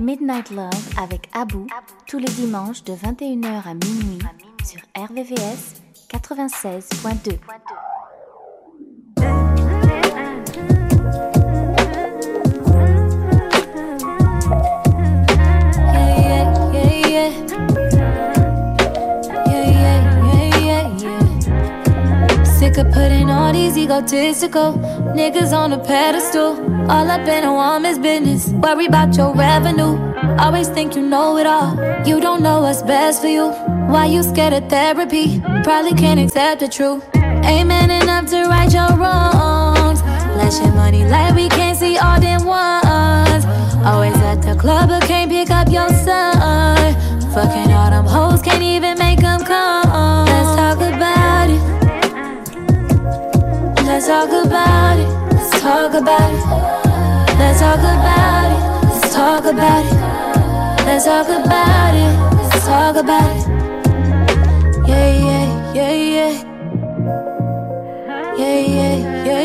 [0.00, 1.66] Midnight Love avec Abou
[2.06, 4.18] tous les dimanches de 21h à minuit
[4.64, 7.38] sur RVVS 96.2.
[23.52, 24.74] these egotistical
[25.14, 26.58] niggas on a pedestal.
[26.90, 28.48] All up in a woman's business.
[28.48, 29.98] Worry about your revenue.
[30.38, 31.74] Always think you know it all.
[32.06, 33.50] You don't know what's best for you.
[33.92, 35.40] Why you scared of therapy?
[35.64, 37.04] Probably can't accept the truth.
[37.14, 40.00] Ain't man enough to right your wrongs.
[40.00, 43.44] Flashing money like we can't see all them ones.
[43.84, 46.94] Always at the club, but can't pick up your son.
[47.32, 50.26] Fucking all them hoes, can't even make them come.
[50.26, 51.69] Let's talk about it.
[54.00, 55.08] Let's talk about it.
[55.34, 56.42] Let's talk about it.
[57.38, 58.60] Let's talk about it.
[58.88, 59.92] Let's talk about it.
[60.86, 62.12] Let's talk about it.
[62.34, 63.44] Let's talk about it.
[64.88, 66.32] Yeah, yeah, yeah, yeah.
[68.38, 69.44] Yeah, yeah, yeah,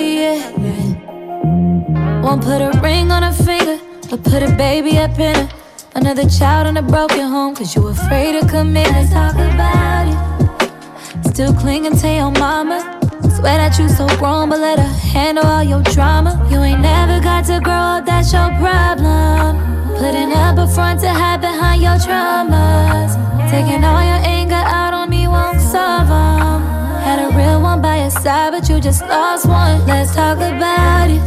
[0.57, 2.21] yeah.
[2.21, 3.77] Won't put a ring on her finger,
[4.09, 5.49] but put a baby up in her.
[5.95, 8.87] Another child in a broken home, cause you afraid to commit.
[8.87, 11.33] Let's talk about it.
[11.33, 12.94] Still clinging to your mama.
[13.35, 16.39] Swear that you so grown, but let her handle all your drama.
[16.49, 19.59] You ain't never got to grow up, that's your problem.
[19.99, 23.11] Putting up a front to hide behind your traumas.
[23.51, 26.63] Taking all your anger out on me won't solve them.
[27.03, 29.85] Had a real one by your side, but you just lost one.
[29.85, 31.19] Let's talk about it.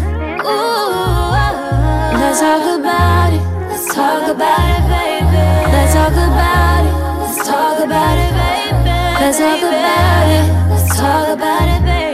[0.49, 3.45] Ooh, let's talk about it.
[3.69, 5.45] Let's talk about it, baby.
[5.77, 6.95] Let's talk about it.
[7.21, 8.97] Let's talk about it, baby.
[9.21, 10.58] Let's talk about it.
[10.97, 12.08] Talk about it, baby.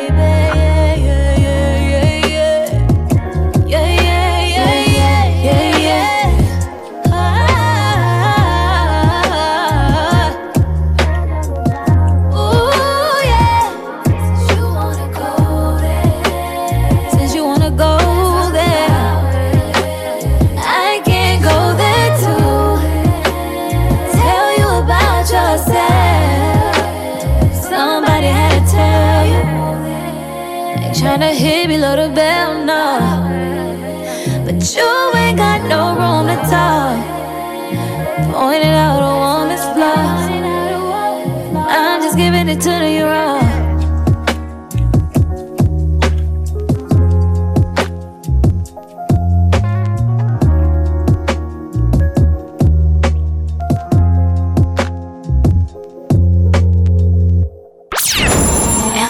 [42.55, 43.41] Just giving it to you raw.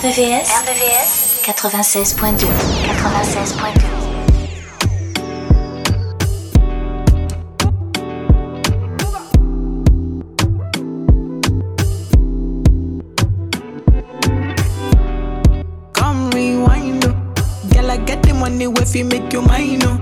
[0.05, 2.47] RVVS, RVVS 96.2
[2.87, 4.04] 96.2
[18.85, 19.99] if you make you mine, oh.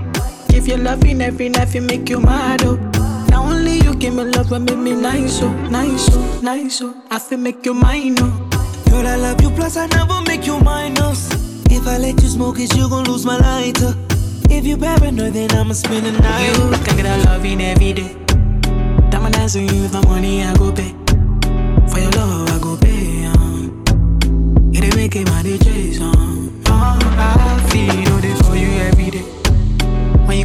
[0.49, 2.75] If you loving every night, you make you mad, oh.
[3.29, 6.93] Now only you give me love and make me nice, oh, nice, oh, nice, oh.
[7.09, 8.49] I feel make you mine, oh.
[8.89, 11.31] Girl, I love you, plus I never make you minus.
[11.71, 13.95] If I let you smoke it, you gon' lose my lighter.
[14.49, 16.47] If you paranoid, then I'ma spend the night.
[16.57, 18.15] You can get a loving every day.
[19.09, 20.91] Diamond dance with you, my money I go pay.
[21.87, 23.25] For your love, I go pay.
[23.27, 23.83] Um.
[24.73, 26.61] It ain't making my DJs um.
[26.67, 27.92] Oh, I feel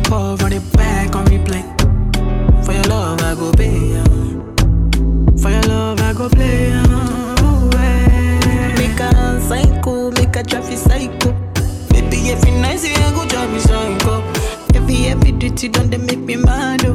[0.08, 1.62] Call, run it back on replay.
[2.64, 4.02] For your love, I go pay.
[5.40, 6.72] For your love, I go play.
[9.00, 11.32] Um psycho, make a traffic psycho.
[11.90, 14.22] Baby, every night you go drive me psycho.
[14.74, 16.84] Every every duty done they make me mad.
[16.84, 16.94] Oh.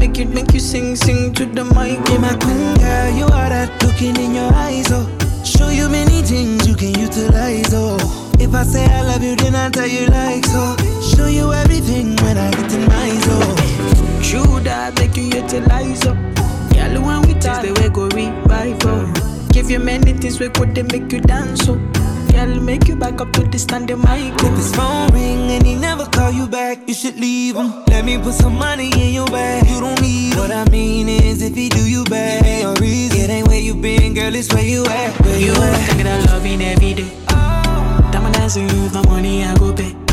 [0.00, 2.00] Make you make you sing sing to the mic.
[2.08, 4.90] Yeah, my queen girl, you are that looking in your eyes.
[4.90, 5.06] Oh,
[5.46, 7.72] show you many things you can utilize.
[7.72, 7.96] Oh,
[8.38, 10.74] if I say I love you, then I tell you like so.
[10.78, 11.14] Oh.
[11.16, 14.22] Show you everything when I get in my zone.
[14.22, 16.04] True that make you utilize.
[16.06, 16.14] Oh,
[16.74, 18.78] girl, when we taste the way go revive.
[18.84, 19.12] Oh.
[19.52, 21.80] Give you many things we could they make you dance so
[22.36, 24.34] Girl, make you back up to the standing mic.
[24.44, 27.72] If his phone ring and he never call you back You should leave him.
[27.88, 29.66] Let me put some money in your bag.
[29.66, 30.40] You don't need him.
[30.40, 33.20] What I mean is if he do you bad Give me a reason.
[33.20, 35.18] It ain't where you been, girl, it's where you at.
[35.22, 35.88] Where you, you at?
[35.88, 37.10] Think that loving every day.
[37.30, 38.10] Oh.
[38.12, 40.05] Diamond dancing with my money I go pay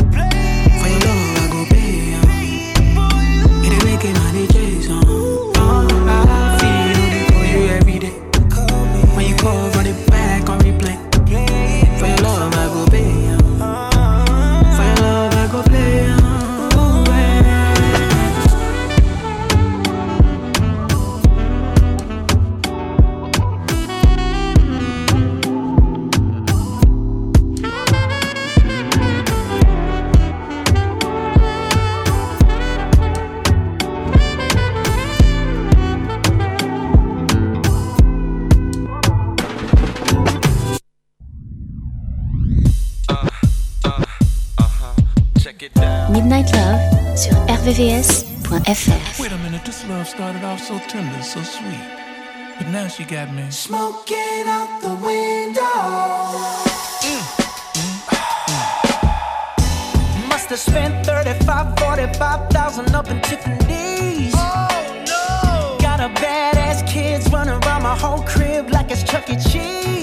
[47.64, 49.22] vvs.fr.
[49.22, 51.80] Wait a minute, this love started off so tender, so sweet.
[52.58, 55.62] But now she got me smoking out the window.
[57.00, 57.22] Mm,
[57.80, 58.04] mm,
[60.18, 60.28] mm.
[60.28, 64.34] must have spent 35, 45,000 up in Tiffany's.
[64.36, 65.78] Oh no!
[65.80, 69.36] Got a badass kids running around my whole crib like it's Chuck E.
[69.36, 69.93] Cheese.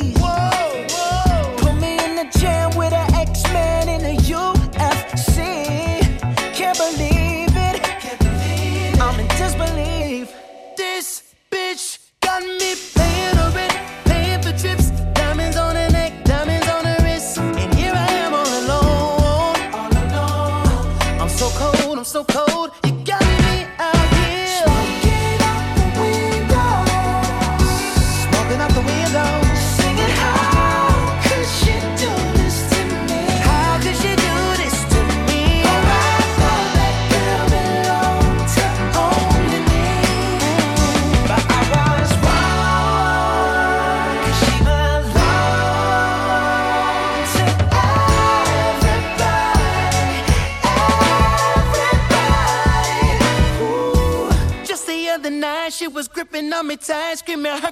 [57.11, 57.70] ice cream and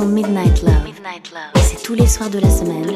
[0.00, 0.84] son Midnight Love.
[0.84, 1.62] Midnight Love.
[1.62, 2.89] C'est tous les soirs de la semaine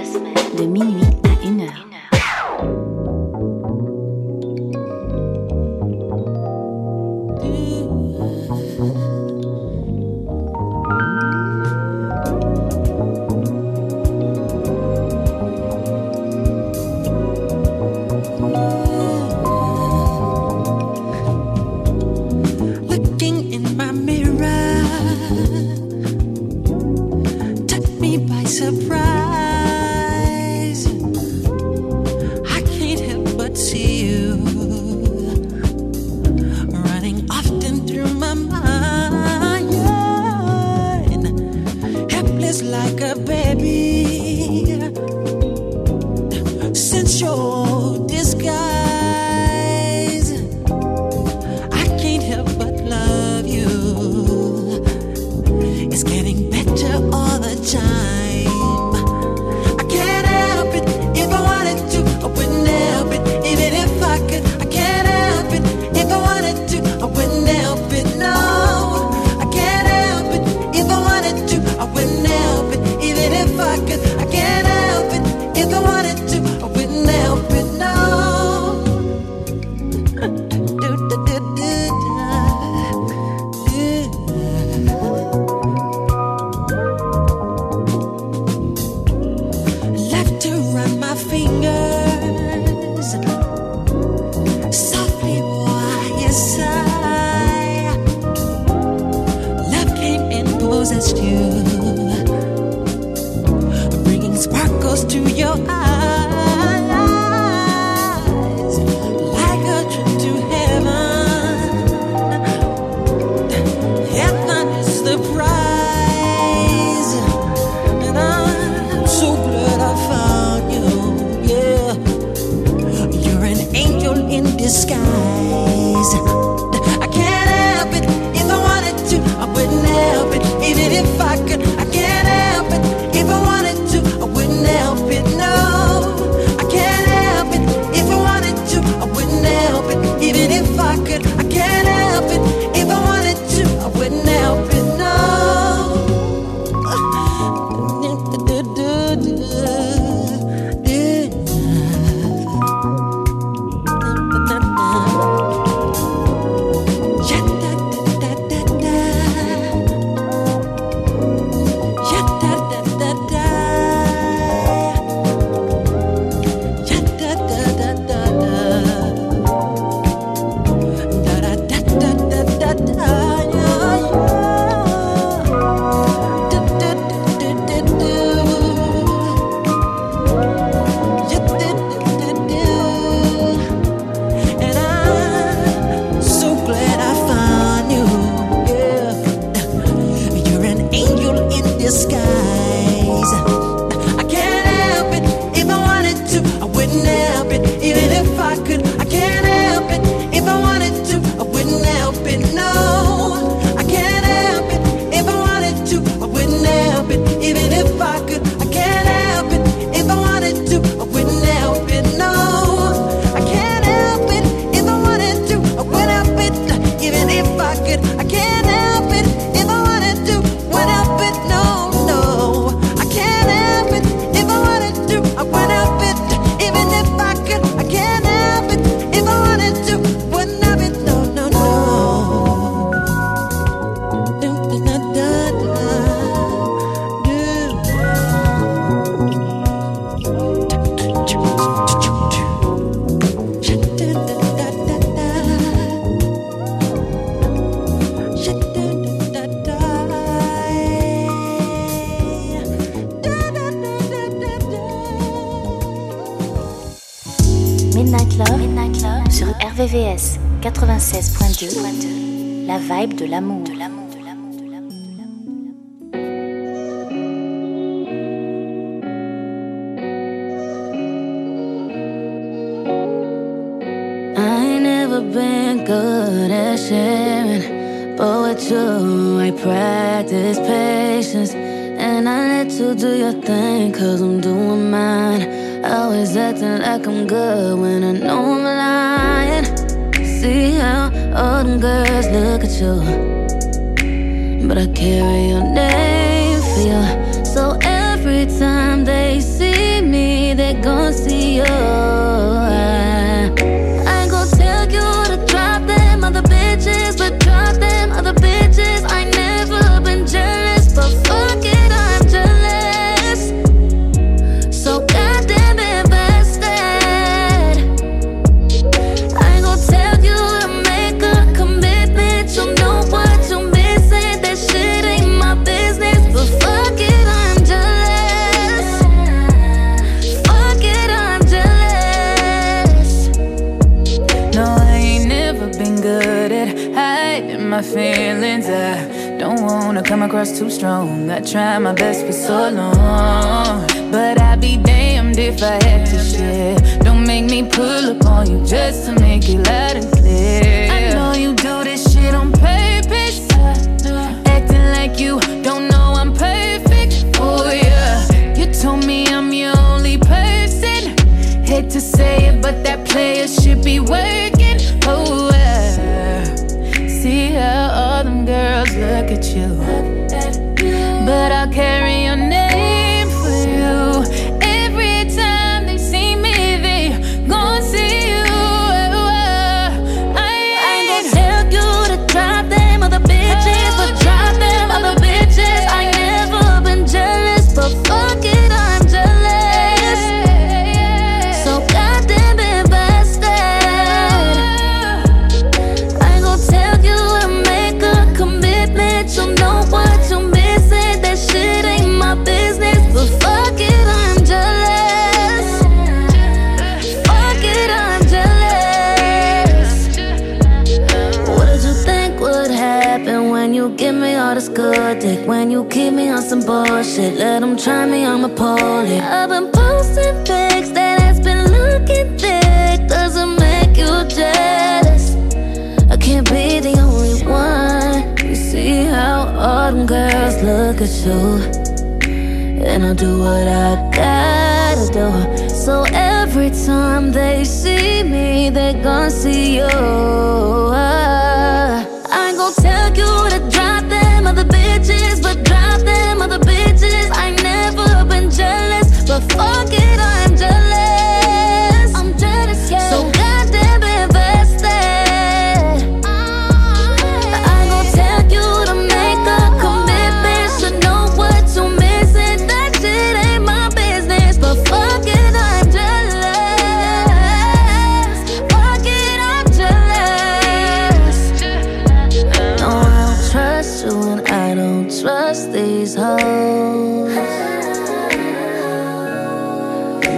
[263.12, 263.63] de l'amour.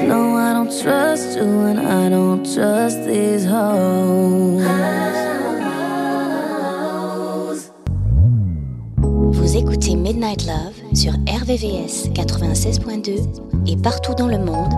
[0.06, 2.96] No, I don't trust you, and I don't trust.
[8.98, 13.20] Vous écoutez Midnight Love sur RVVS 96.2
[13.66, 14.72] et partout dans le monde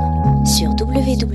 [0.47, 1.29] sur www.rvvs.fr.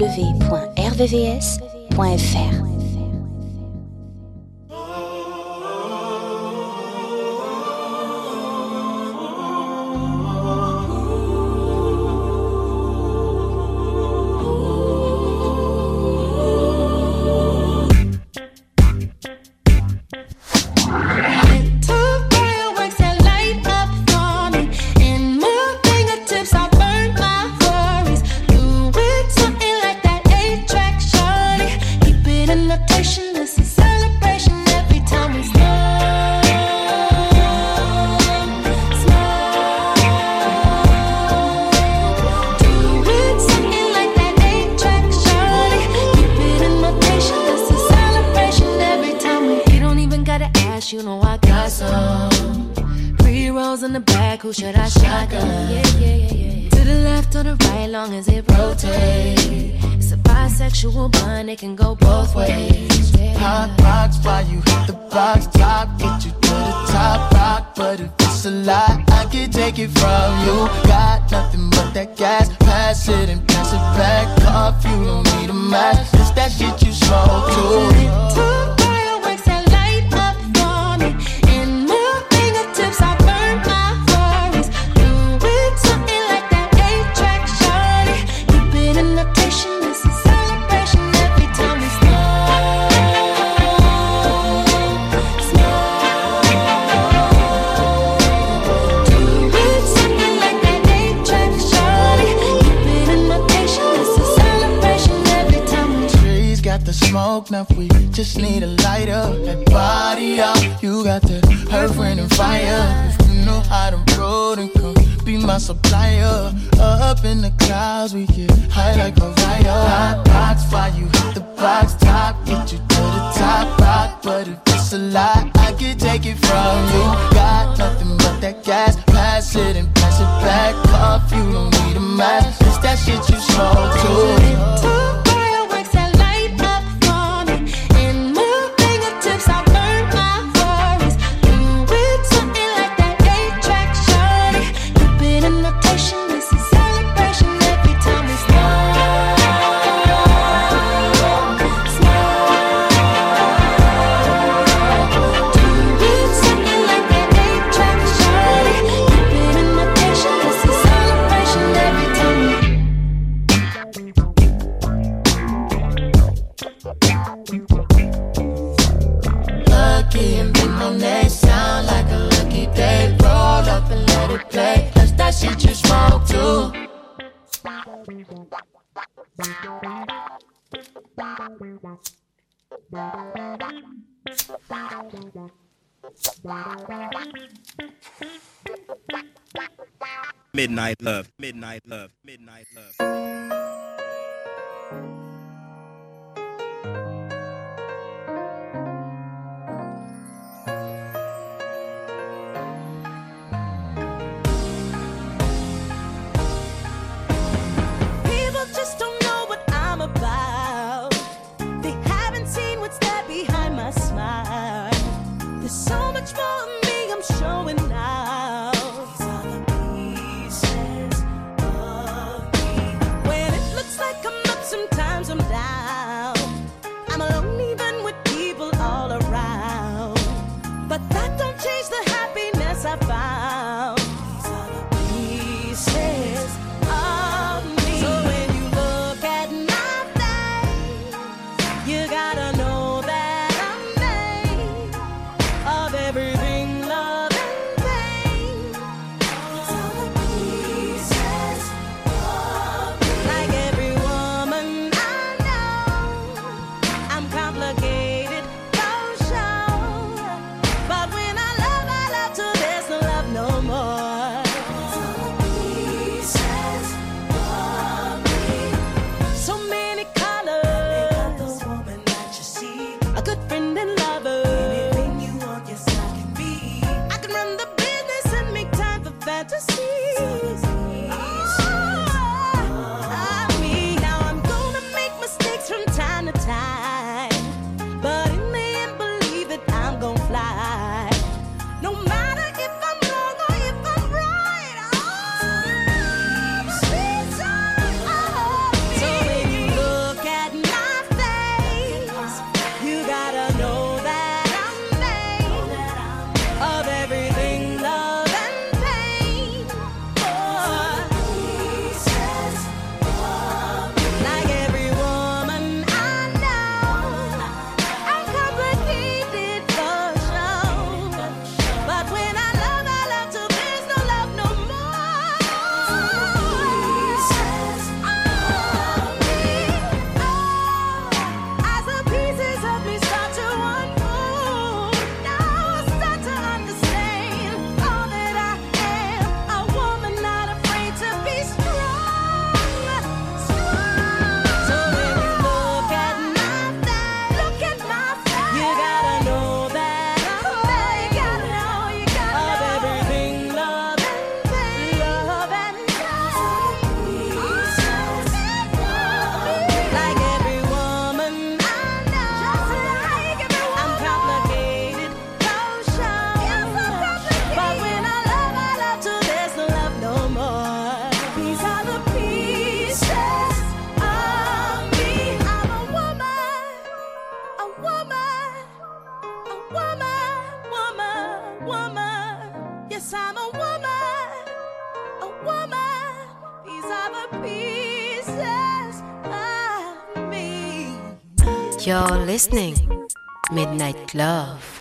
[394.14, 394.73] Love.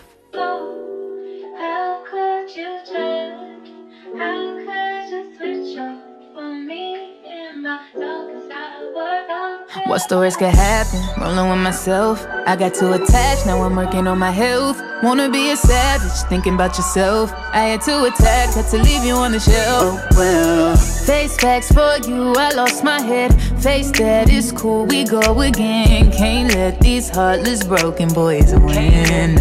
[10.09, 11.01] The worst could happen?
[11.19, 12.27] Rolling with myself.
[12.45, 14.79] I got too attached, now I'm working on my health.
[15.01, 17.31] Wanna be a savage, thinking about yourself.
[17.51, 19.99] I had to attack, had to leave you on the shelf.
[20.01, 20.75] Oh well.
[20.75, 23.33] Face facts for you, I lost my head.
[23.61, 26.11] Face that is cool, we go again.
[26.11, 29.37] Can't let these heartless broken boys win.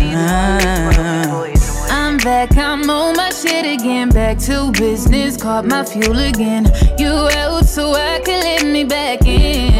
[1.91, 4.11] I'm back, I'm on my shit again.
[4.11, 6.67] Back to business, caught my fuel again.
[6.99, 9.72] You out so I can let me back in.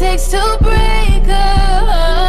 [0.00, 2.19] Takes to break a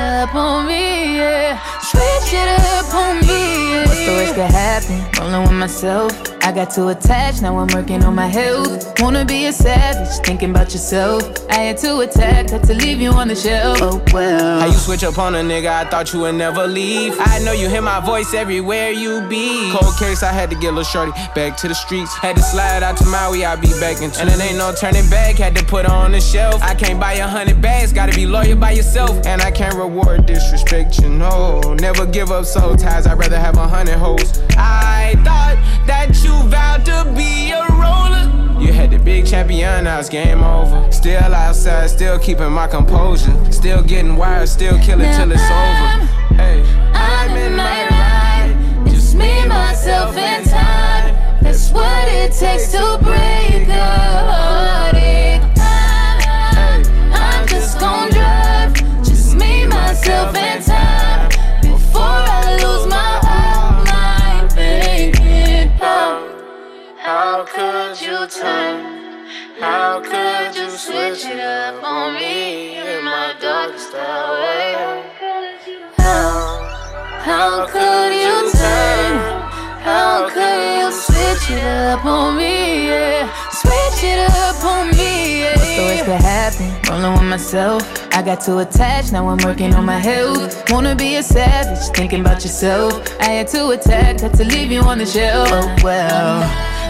[0.00, 1.16] up on me?
[1.16, 3.72] Yeah, switch it up on me.
[3.72, 3.86] Yeah.
[3.86, 5.18] What's the worst that happened?
[5.18, 6.29] Rolling with myself.
[6.42, 9.00] I got too attached, now I'm working on my health.
[9.00, 11.22] Wanna be a savage, thinking about yourself.
[11.50, 13.78] I had to attack, had to leave you on the shelf.
[13.80, 14.60] Oh well.
[14.60, 17.14] How you switch up on a nigga, I thought you would never leave.
[17.18, 19.70] I know you hear my voice everywhere you be.
[19.70, 22.14] Cold case, I had to get a little shorty back to the streets.
[22.16, 24.20] Had to slide out to Maui, I'll be back in two.
[24.20, 26.62] And it ain't no turning back, had to put her on the shelf.
[26.62, 29.24] I can't buy a hundred bags, gotta be loyal by yourself.
[29.26, 31.60] And I can't reward disrespect, you know.
[31.80, 34.40] Never give up soul ties, I'd rather have a hundred hoes.
[34.56, 38.60] I thought that you vowed to be a roller.
[38.60, 40.90] You had the big champion, now it's game over.
[40.92, 43.34] Still outside, still keeping my composure.
[43.52, 46.06] Still getting wired, still killing till it's over.
[46.34, 46.62] Hey,
[46.94, 48.86] I'm in my ride.
[48.86, 51.14] Just me, myself, and time.
[51.42, 54.79] That's what it takes to break a
[68.02, 69.26] you turn?
[69.58, 75.02] How could you switch it up on me in my darkest hour?
[75.98, 76.70] How
[77.20, 79.40] how could you turn?
[79.82, 82.86] How could you switch it up on me?
[82.88, 85.44] Yeah, switch it up on me.
[85.44, 86.88] What's the worst that happened?
[86.88, 87.82] Rolling with myself.
[88.14, 90.70] I got too attached, now I'm working on my health.
[90.70, 92.92] Wanna be a savage, thinking about yourself.
[93.20, 95.48] I had to attack, had to leave you on the shelf.
[95.52, 96.40] Oh well,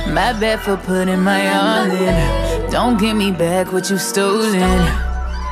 [0.09, 2.71] my bad for putting my all in.
[2.71, 4.61] Don't give me back what you stolen.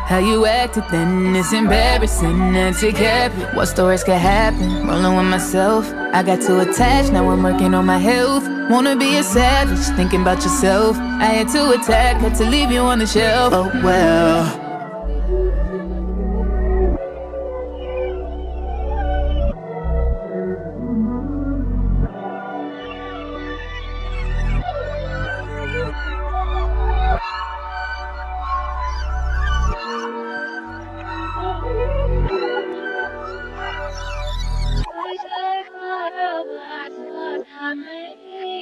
[0.08, 3.54] How you acted then is embarrassing and take habit.
[3.54, 4.86] What stories could happen?
[4.86, 5.92] Rolling with myself.
[6.14, 8.48] I got too attached, now I'm working on my health.
[8.70, 10.96] Wanna be a savage, thinking about yourself.
[10.96, 13.52] I had to attack, had to leave you on the shelf.
[13.52, 14.67] Oh well.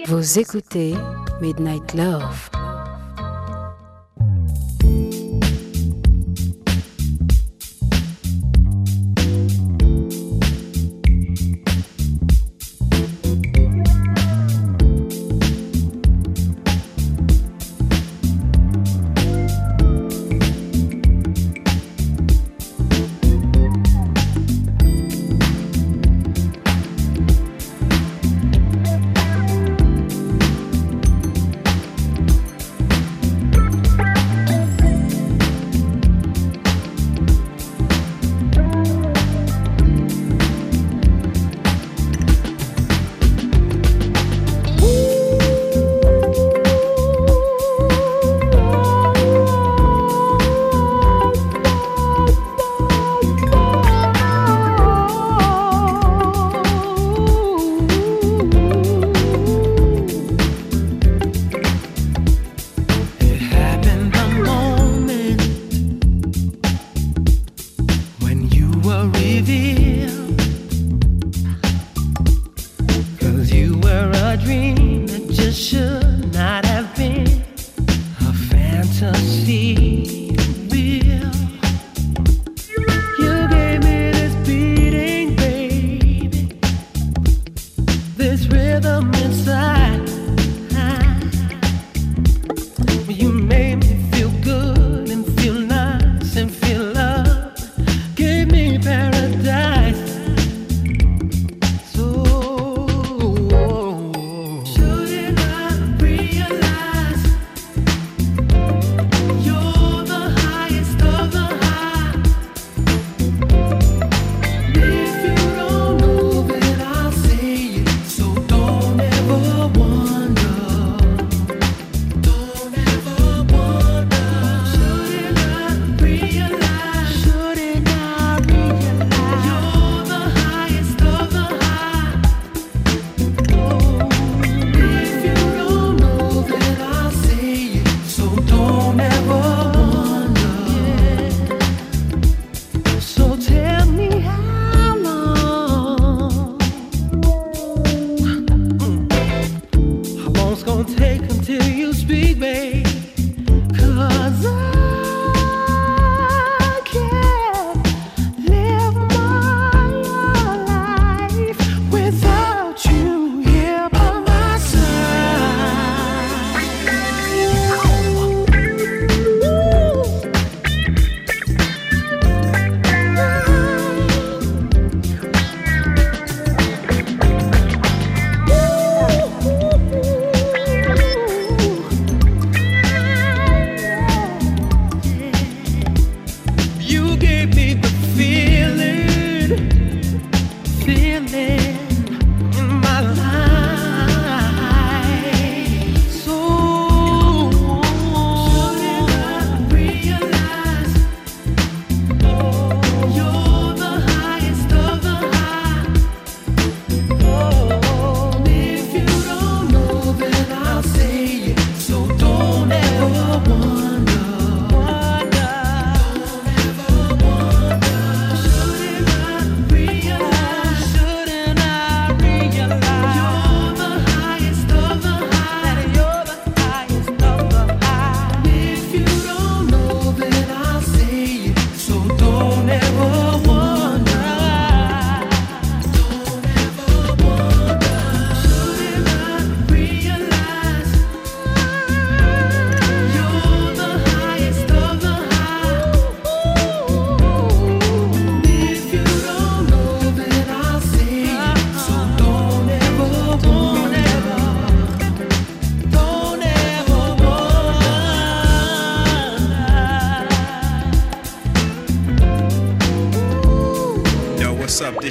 [0.08, 0.94] Vous écoutez
[1.40, 2.48] Midnight Love.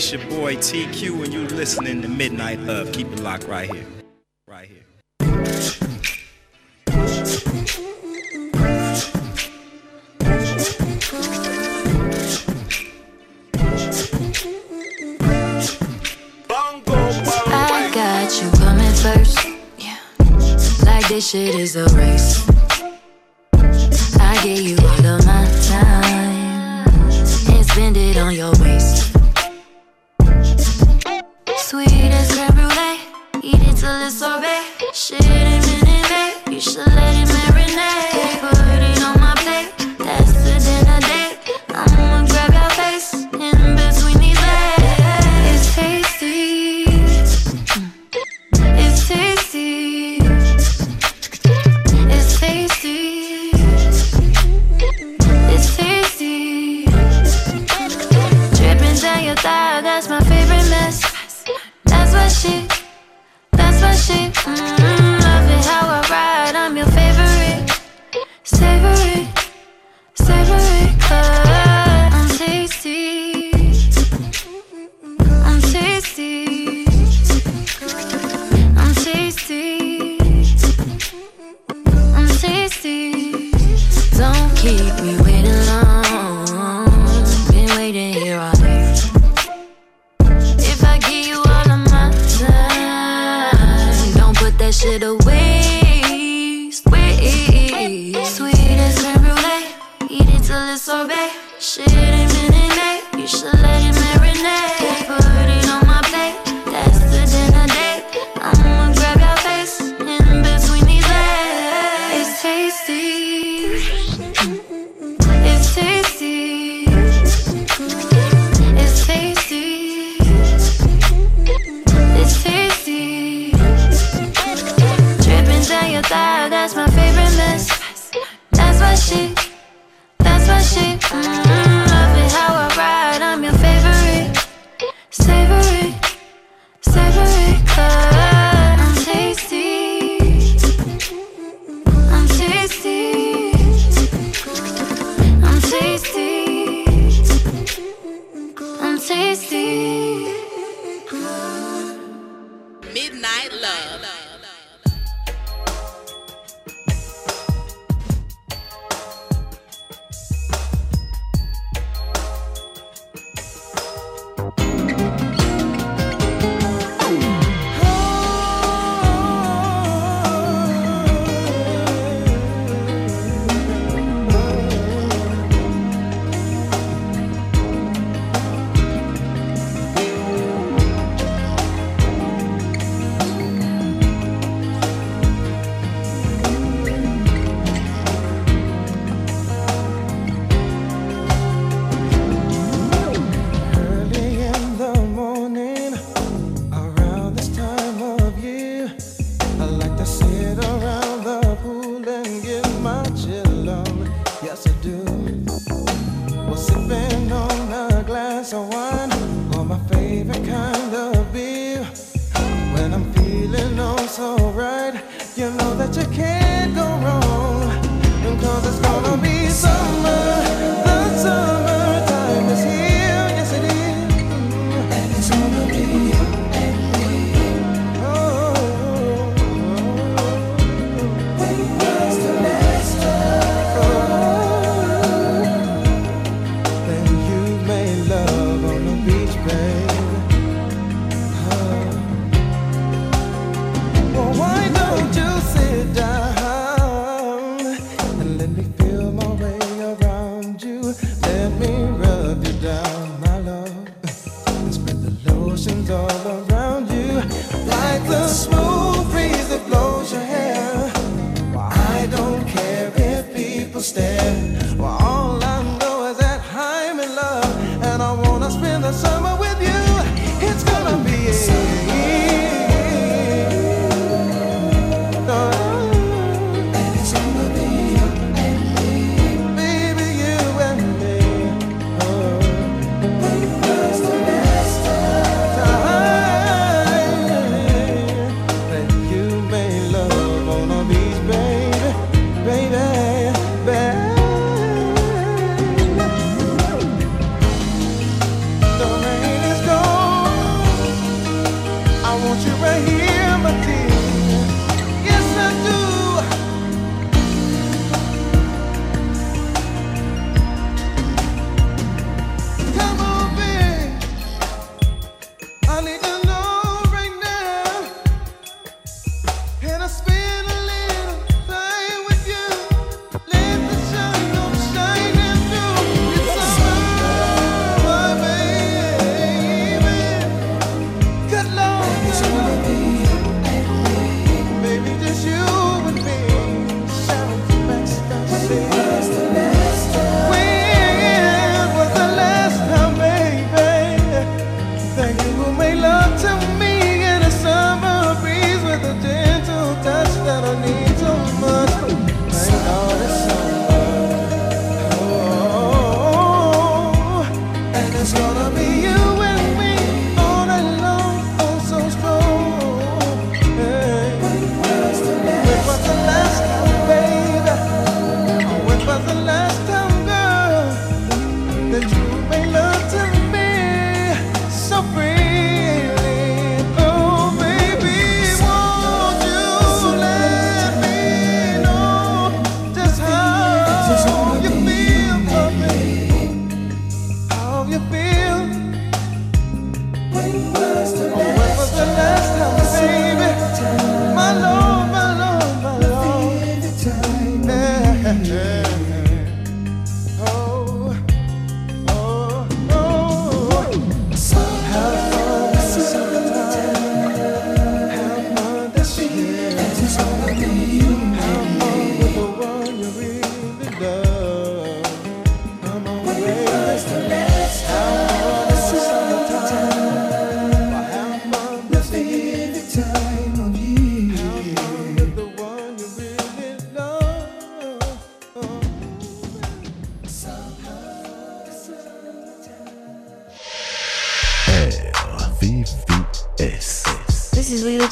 [0.06, 2.92] It's your boy TQ, and you're listening to Midnight Love.
[2.92, 3.85] Keep it locked right here.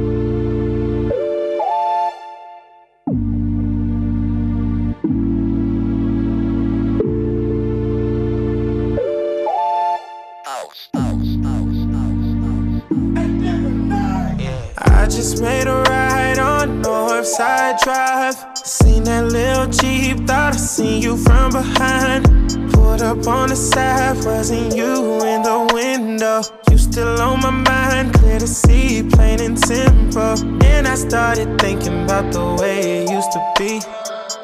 [15.20, 18.38] just made a ride on Northside Drive.
[18.56, 22.24] Seen that little Jeep, thought I seen you from behind.
[22.72, 24.94] Pulled up on the side, wasn't you
[25.26, 26.42] in the window?
[26.72, 30.36] You still on my mind, clear to see, plain and simple.
[30.64, 33.82] And I started thinking about the way it used to be.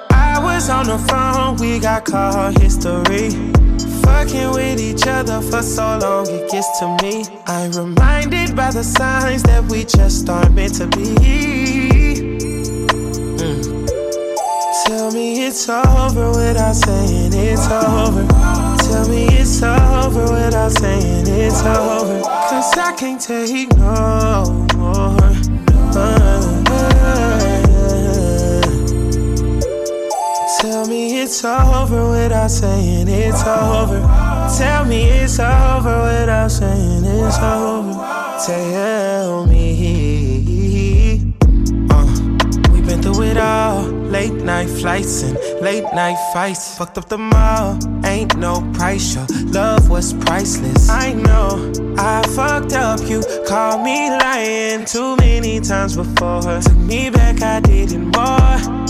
[0.09, 3.29] I was on the phone, we got call history.
[4.05, 7.25] Fucking with each other for so long, it gets to me.
[7.47, 11.15] I'm reminded by the signs that we just aren't meant to be.
[13.41, 13.85] Mm.
[14.85, 18.25] Tell me it's over without saying it's over.
[18.85, 22.21] Tell me it's over without saying it's over.
[22.21, 25.17] Cause I can't take no more.
[25.97, 27.44] Uh, uh, uh.
[30.59, 33.99] Tell me it's over without saying it's over.
[34.57, 37.93] Tell me it's over without saying it's over.
[38.45, 41.33] Tell me.
[41.89, 42.05] Uh,
[42.71, 43.83] we've been through it all.
[43.83, 46.77] Late night flights and late night fights.
[46.77, 47.77] Fucked up the mall.
[48.05, 49.15] Ain't no price.
[49.15, 50.89] Your love was priceless.
[50.89, 53.01] I know I fucked up.
[53.09, 56.61] You called me lying too many times before.
[56.61, 58.84] Took me back, I did it more.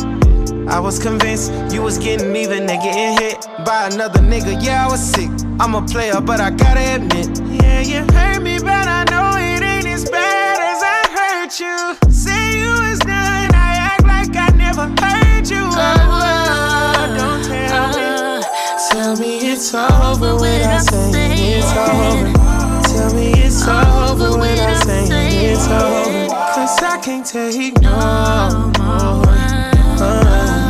[0.67, 4.61] I was convinced you was getting even and getting hit by another nigga.
[4.63, 5.29] Yeah, I was sick.
[5.59, 7.39] I'm a player, but I gotta admit.
[7.61, 12.11] Yeah, you hurt me, but I know it ain't as bad as I hurt you.
[12.11, 15.61] Say you was done, I act like I never heard you.
[15.61, 18.03] Oh, don't tell me.
[18.03, 18.91] Uh-huh.
[18.91, 22.33] Tell me it's over without saying it's over.
[22.89, 24.11] Tell me it's uh-huh.
[24.11, 26.27] over without saying it's over.
[26.55, 29.44] Cause I can't take no more.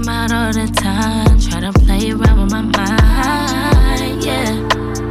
[0.00, 1.38] Talking about all the time.
[1.38, 4.24] Try to play around with my mind.
[4.24, 4.56] Yeah.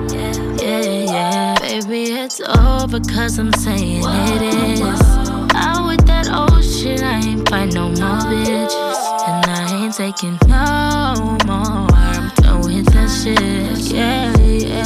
[0.09, 1.11] Yeah, yeah.
[1.11, 1.55] yeah.
[1.59, 4.81] Baby, it's over cause I'm saying it is.
[5.53, 8.97] Out with that old shit, I ain't fight no more bitches.
[9.27, 11.87] And I ain't taking no more.
[11.93, 13.93] I'm done with that shit.
[13.93, 14.85] Yeah, yeah,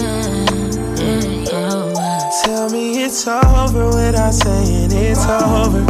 [1.00, 2.30] yeah, yeah.
[2.44, 5.86] Tell me it's over without saying it's over.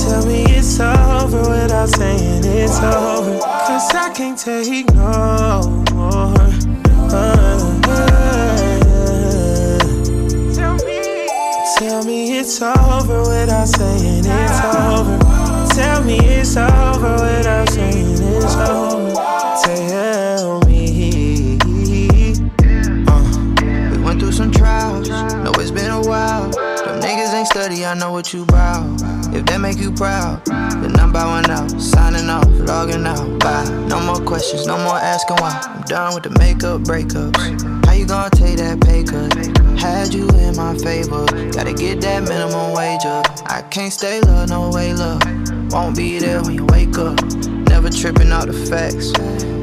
[0.00, 3.51] Tell me it's over without saying it's over.
[3.82, 6.32] Cause I can't take no more.
[7.10, 7.80] No.
[10.54, 11.26] Tell, me.
[11.76, 15.18] Tell me it's over without saying it's over.
[15.74, 19.14] Tell me it's over without saying it's over.
[19.64, 21.58] Tell me.
[23.08, 25.08] Uh, we went through some trials.
[25.08, 26.50] No, it's been a while.
[26.50, 29.11] Them niggas ain't study, I know what you bout.
[29.32, 33.38] If that make you proud, then I'm bowing out, signing off, logging out.
[33.38, 33.64] Bye.
[33.88, 35.58] No more questions, no more asking why.
[35.64, 37.86] I'm done with the makeup breakups.
[37.86, 39.32] How you gonna take that pay cut?
[39.80, 43.26] Had you in my favor, gotta get that minimum wage up.
[43.46, 45.22] I can't stay low, no way love.
[45.72, 47.18] Won't be there when you wake up.
[47.72, 49.12] Never tripping out the facts.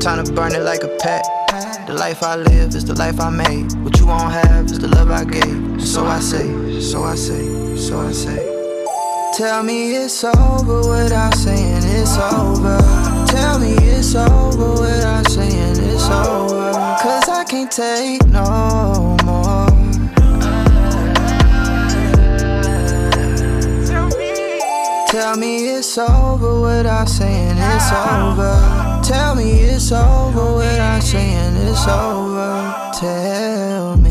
[0.04, 1.24] Time to burn it like a pack.
[1.86, 3.72] The life I live is the life I made.
[3.84, 5.86] What you won't have is the love I gave.
[5.86, 8.59] So I say, so I say, so I say.
[9.34, 12.78] Tell me it's over without saying it's over.
[13.28, 16.72] Tell me it's over without saying it's over.
[17.02, 19.68] Cause I can't take no more.
[25.08, 29.02] Tell me it's over without saying it's over.
[29.04, 32.92] Tell me it's over without saying it's over.
[33.00, 34.09] Tell me.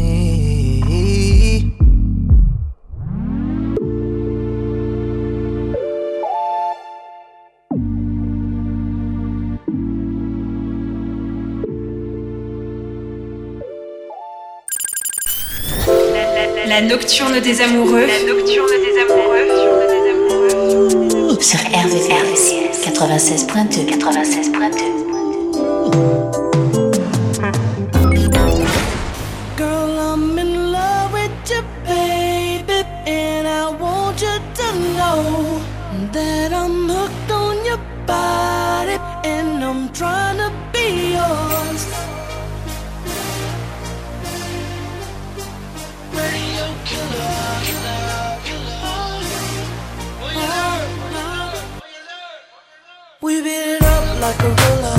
[16.69, 18.05] La nocturne des amoureux.
[18.07, 19.49] La nocturne des amoureux.
[21.41, 22.43] Sur RVVS
[22.85, 24.49] 96.2 96.2
[29.57, 35.61] Girl, I'm in love with you, baby, and I want you to know
[36.13, 40.28] that I'm hooked on your body, and I'm trying
[53.49, 54.97] beat it up like a gorilla.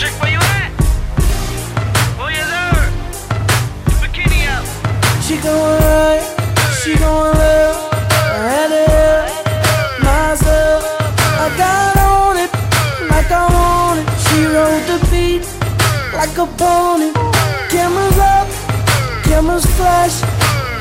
[0.00, 0.70] Chick, where you at?
[2.20, 2.72] Oh, yes, sir.
[4.02, 4.66] Bikini out.
[5.24, 6.24] She going right,
[6.78, 7.80] she going left.
[8.36, 9.28] I had to help
[10.08, 10.82] myself.
[11.44, 12.52] I got on it
[13.12, 14.08] like I want it.
[14.24, 15.44] She rode the beat
[16.18, 17.10] like a pony.
[17.72, 18.48] Cameras up,
[19.24, 20.16] cameras flash.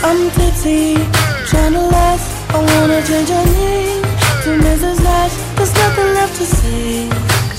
[0.07, 0.97] I'm tipsy,
[1.55, 2.23] to.
[2.49, 4.03] I wanna change her name
[4.43, 4.99] to Mrs.
[5.03, 5.35] Nash.
[5.55, 7.09] There's nothing left to say.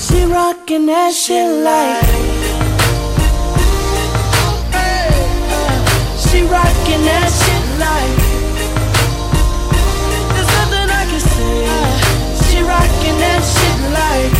[0.05, 2.05] She rockin' that shit like.
[6.27, 8.17] She rockin' that shit like.
[10.33, 11.59] There's nothing I can say.
[12.47, 14.36] She rockin' that shit like,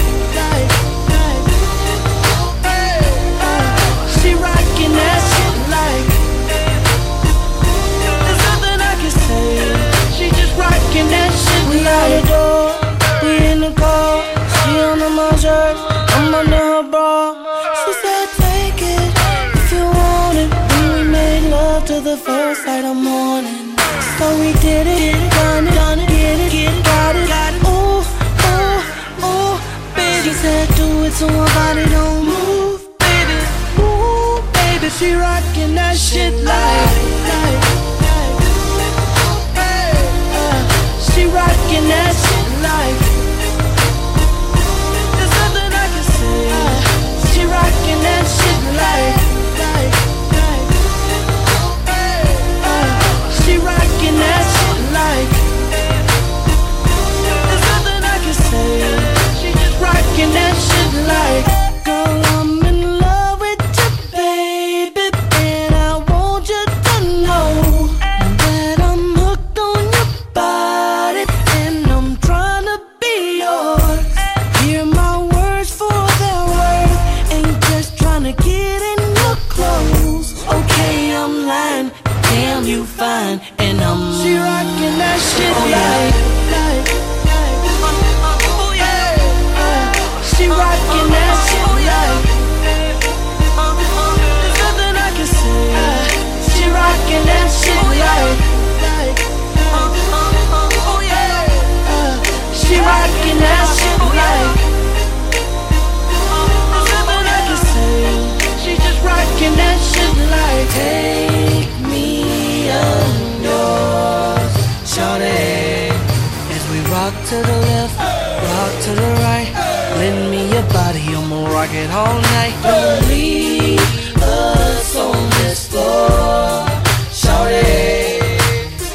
[121.97, 122.55] all night.
[122.61, 123.81] believe
[124.21, 126.61] us on this floor,
[127.09, 128.21] Shawty.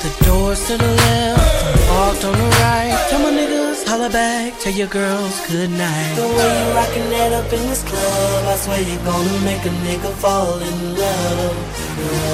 [0.04, 2.94] The doors to the left, the off on the right.
[3.10, 6.14] Tell my niggas, holla back, tell your girls good night.
[6.14, 9.72] The way you rocking that up in this club, I swear you're gonna make a
[9.86, 11.56] nigga fall in love.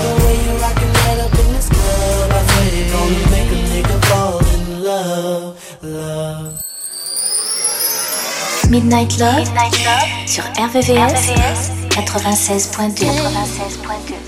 [0.04, 3.60] The way you rocking that up in this club, I swear you're gonna make a
[3.72, 6.64] nigga fall in love, love.
[8.70, 9.38] Midnight Love.
[9.38, 10.17] Midnight Love.
[10.28, 13.06] sur RVVS, 96.2.
[13.08, 14.27] 96.2.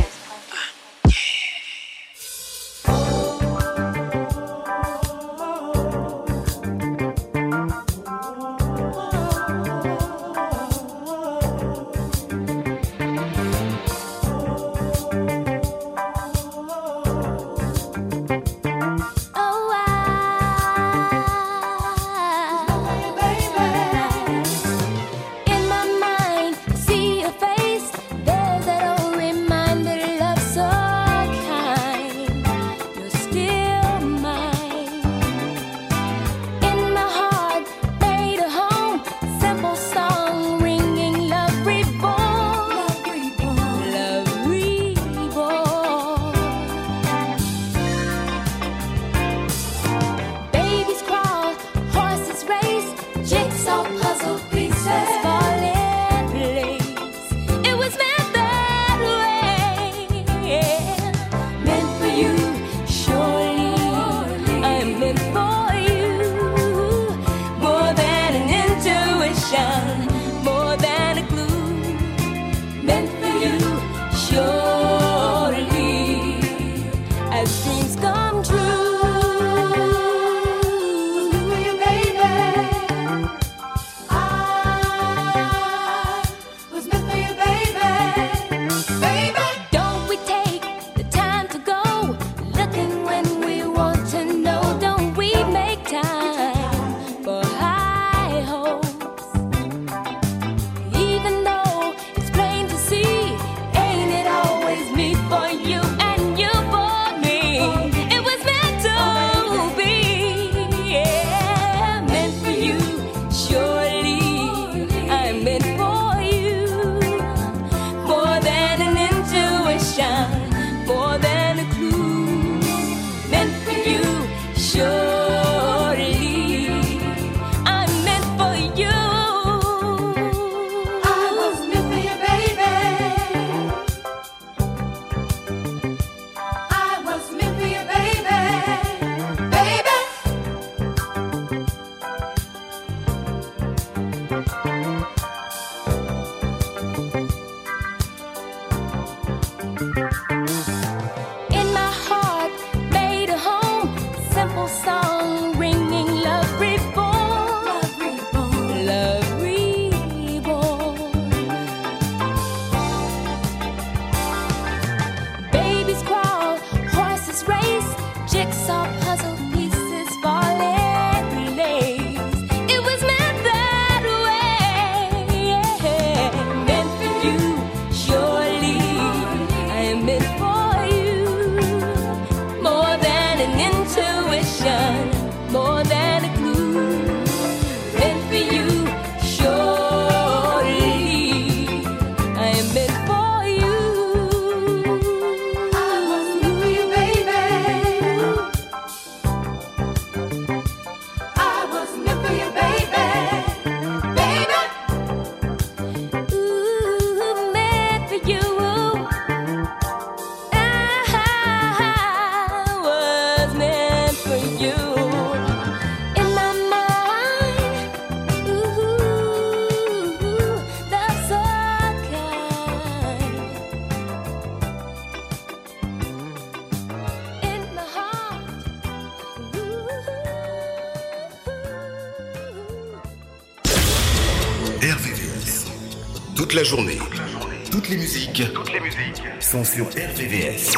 [239.51, 240.71] Sur RVVS.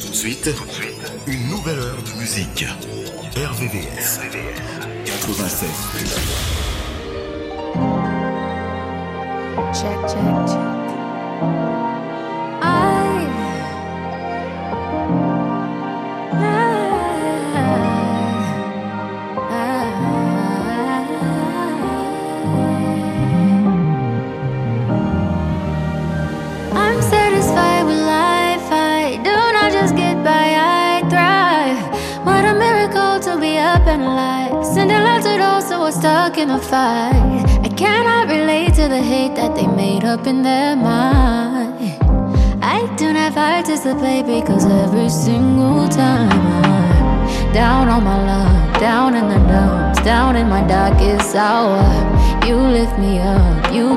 [0.00, 0.48] Tout de suite.
[1.26, 2.64] Une nouvelle heure de musique.
[3.36, 4.20] RVVS.
[5.04, 6.63] 96.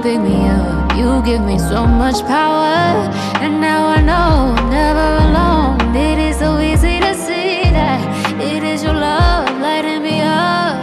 [0.07, 2.77] Pick me up, you give me so much power.
[3.43, 5.95] And now I know I'm never alone.
[5.95, 7.99] It is so easy to see that
[8.39, 10.75] it is your love lighting me up.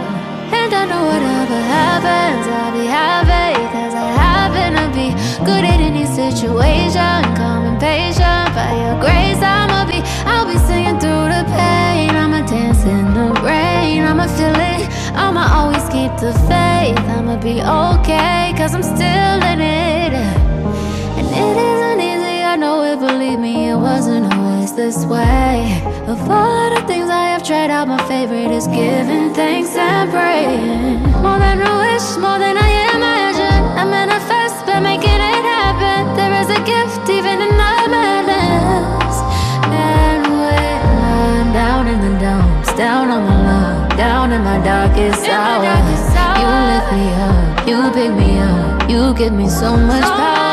[0.59, 3.53] And I know whatever happens, I'll be happy.
[3.73, 5.07] Cause I happen to be
[5.49, 7.17] good at any situation.
[7.39, 8.47] Calm and patient.
[8.57, 9.99] By your grace, I'ma be,
[10.29, 12.11] I'll be singing through the pain.
[12.21, 14.03] I'ma dance in the rain.
[14.03, 14.84] I'ma feel it.
[15.25, 17.05] I'ma always keep the faith.
[17.15, 18.53] I'ma be okay.
[18.55, 20.13] Cause I'm still in it.
[21.17, 25.81] And it isn't easy, I know it, believe me, it wasn't always this way.
[26.07, 31.01] Of all the things I have tried out, my favorite is giving thanks and praying.
[31.25, 33.61] More than a wish, more than I imagine.
[33.81, 36.01] I manifest by making it happen.
[36.15, 39.15] There is a gift even in the madness.
[39.73, 40.81] And when
[41.17, 43.64] I'm down in the dumps, down on my luck,
[43.97, 45.63] down in my darkest hour,
[46.39, 50.44] you lift me up, you pick me up, you give me so much power.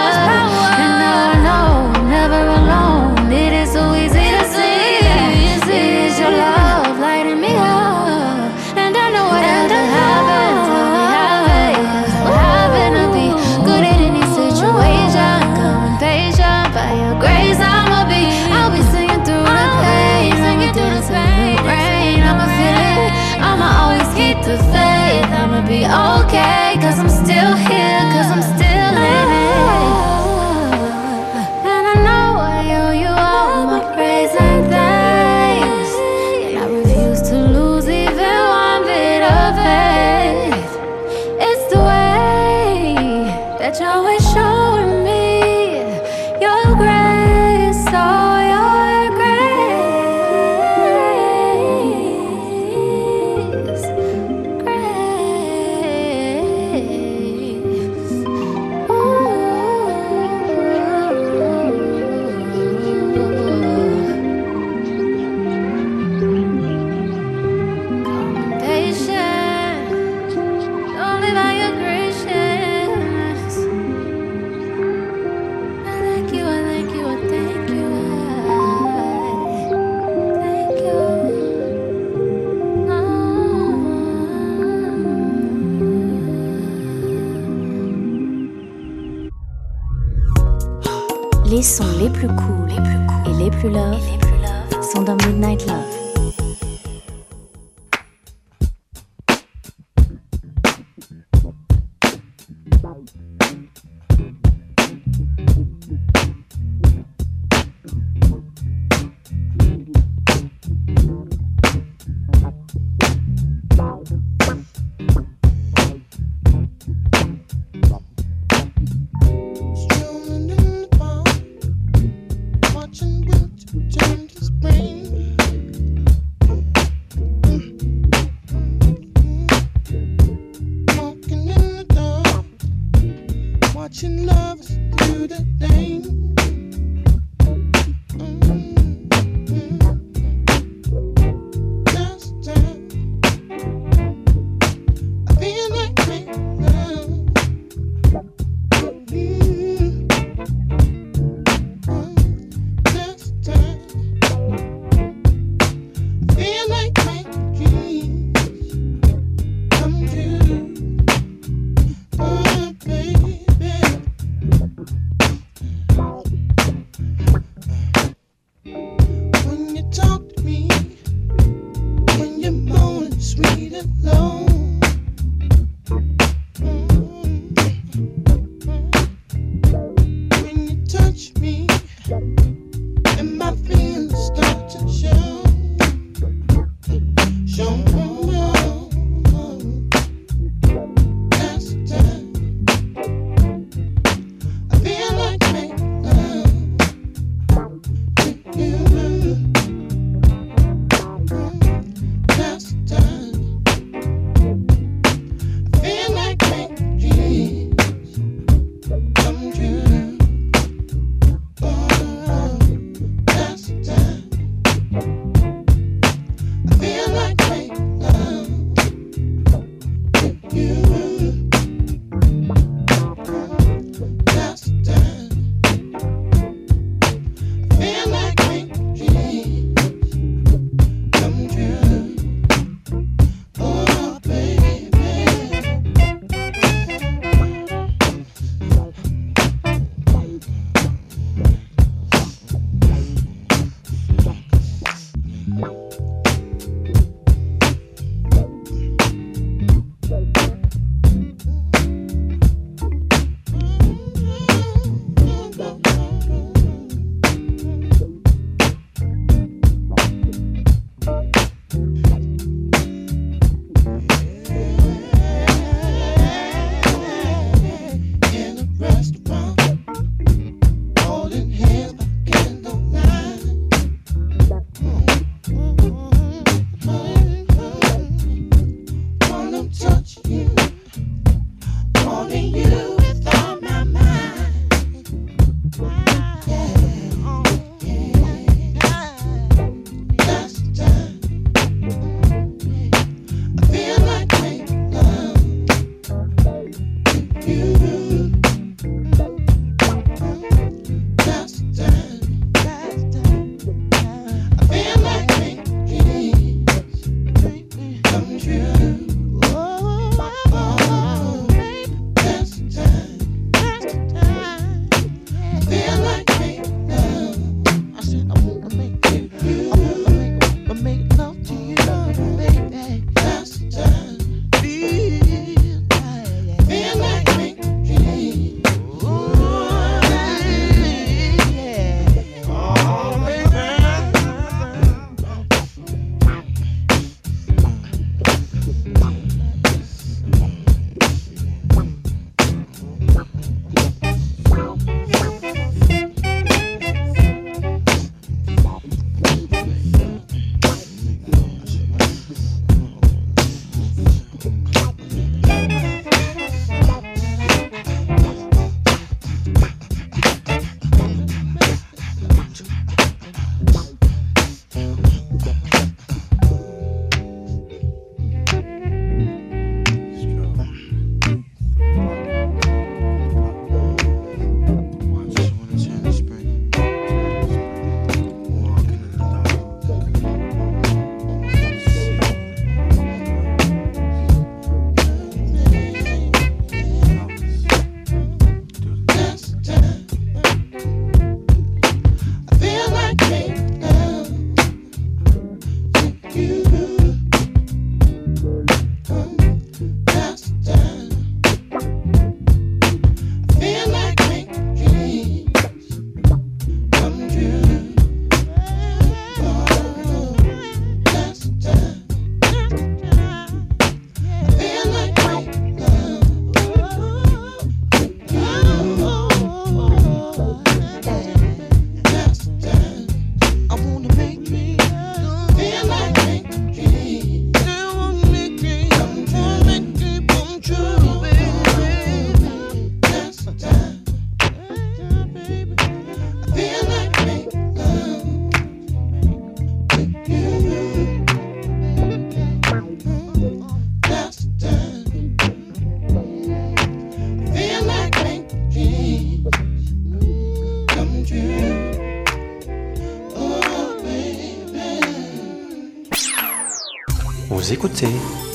[457.72, 458.08] écoutez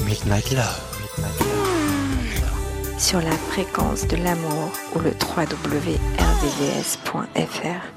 [0.06, 0.80] Midnight Love.
[2.99, 5.98] Sur la fréquence de l'amour ou le www.rdvs.fr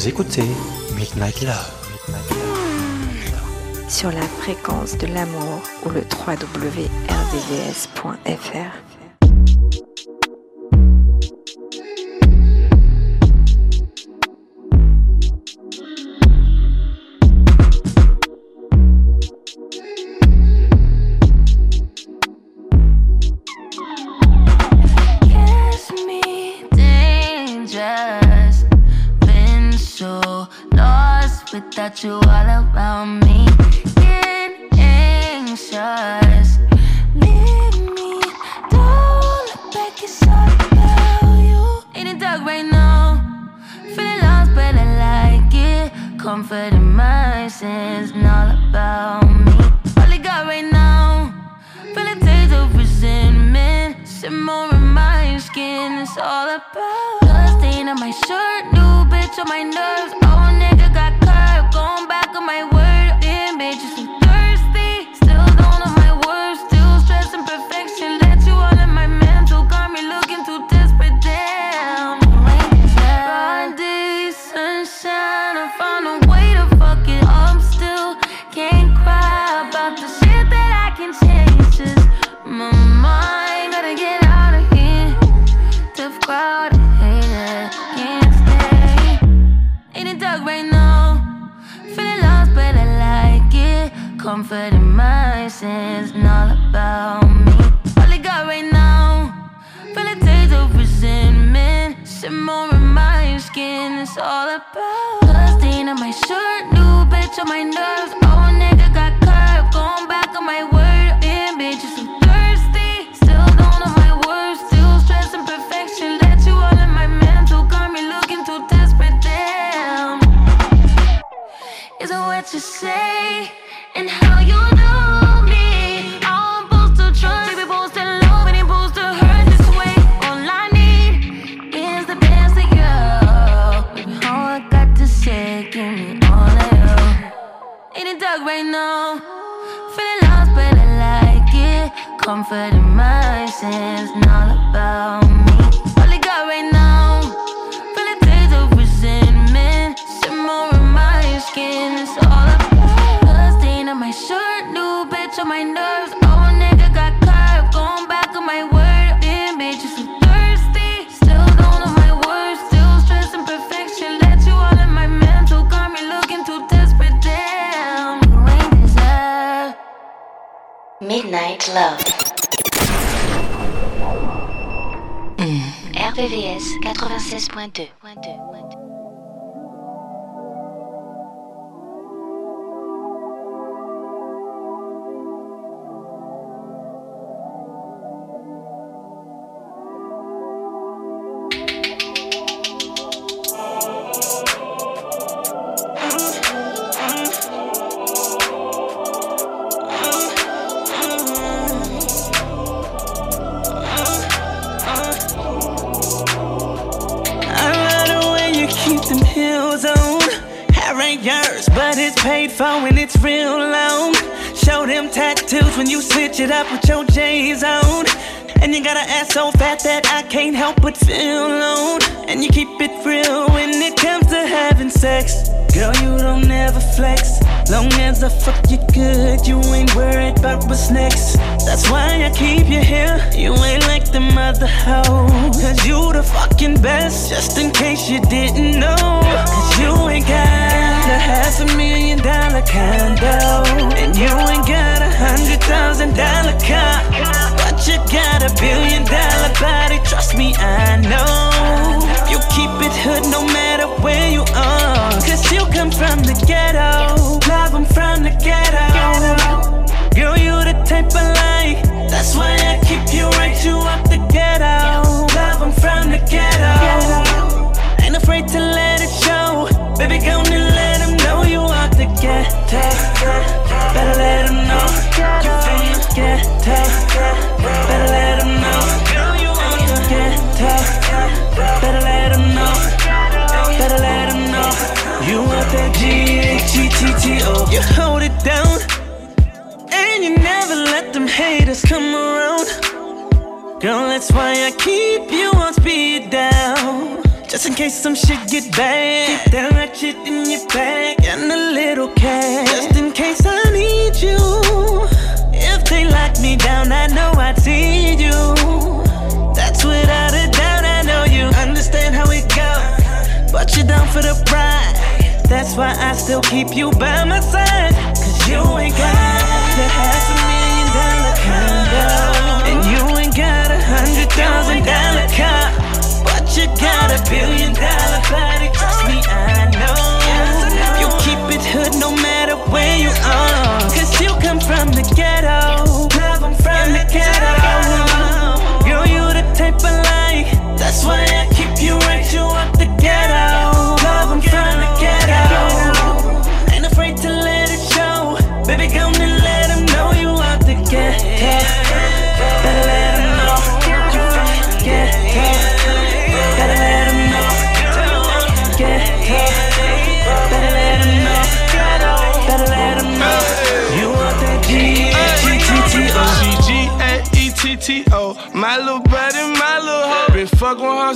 [0.00, 0.46] Vous écoutez
[0.96, 1.70] Midnight Love.
[3.86, 7.00] Sur la fréquence de l'amour ou le www.rdvs.fr.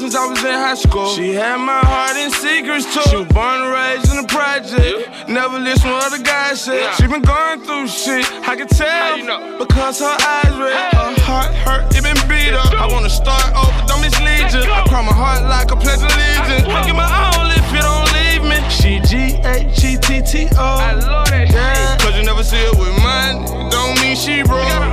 [0.05, 1.09] since I was in high school.
[1.17, 3.01] She had my heart in secrets too.
[3.09, 5.29] She was born and raised in the project.
[5.29, 6.93] Never listen to what other guys say.
[7.01, 8.29] She been going through shit.
[8.45, 9.17] I can tell
[9.57, 10.93] because her eyes red.
[10.93, 12.69] Her heart hurt, it been beat up.
[12.77, 14.69] I wanna start over, don't mislead you.
[14.69, 16.69] I cry my heart like a pledge of allegiance.
[16.69, 18.61] I give my all if you don't leave me.
[18.69, 20.85] She G H E T T O.
[20.85, 21.97] I love that yeah.
[22.05, 23.41] Cause you never see her with money.
[23.73, 24.69] Don't mean she broke.
[24.69, 24.93] Yeah.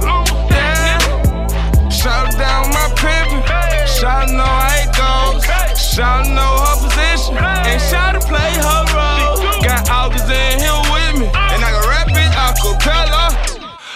[1.89, 3.70] Shout down my pimpin'.
[4.01, 5.45] Shout know how it goes.
[5.77, 7.37] Shout know her position.
[7.37, 9.37] And shout to play her role.
[9.61, 11.27] Got August in here with me.
[11.29, 13.29] And I can rap it a cappella.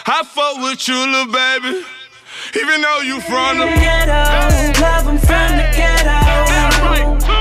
[0.05, 1.81] I fuck with you, little baby.
[2.53, 4.21] Even though you from the ghetto,
[4.79, 6.21] love 'em from the ghetto.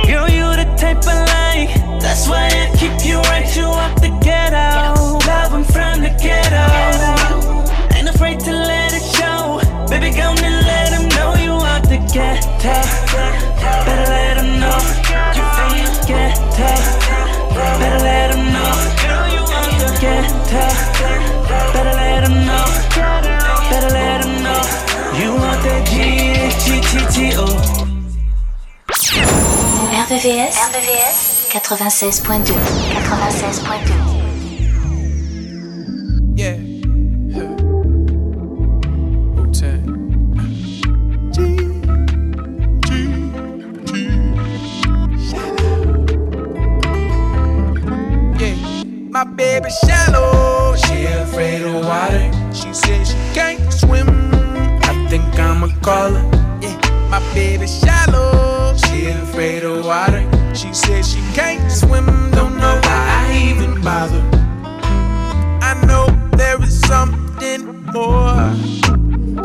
[0.09, 2.01] Girl, you the type I like.
[2.01, 5.21] That's why I keep you right, you out the ghetto.
[5.29, 6.65] Love 'em from the ghetto.
[7.95, 9.61] Ain't afraid to let it show.
[9.91, 10.54] Baby, go and
[12.17, 12.75] out the ghetto.
[13.87, 14.79] Better let 'em know
[15.35, 16.71] you from the ghetto.
[17.81, 18.73] Better let 'em know.
[19.03, 20.65] Girl, you out the ghetto.
[21.73, 22.67] Better let 'em know.
[23.71, 24.63] Better let 'em know.
[25.19, 27.47] You want that G-H-G-T-T-O.
[30.05, 31.19] RVVS, RVVS
[31.53, 32.55] 96.2
[32.95, 33.99] 96.2
[36.37, 36.64] Yeah.
[49.15, 52.33] My baby shallow, she afraid of water.
[52.53, 54.09] She says she can't swim.
[54.11, 56.59] I think I'ma call her.
[56.61, 56.77] Yeah.
[57.11, 60.29] My baby shallow, she afraid of water.
[60.53, 62.07] She says she can't swim.
[62.33, 64.21] Don't know why I even bother.
[65.63, 68.53] I know there is something more.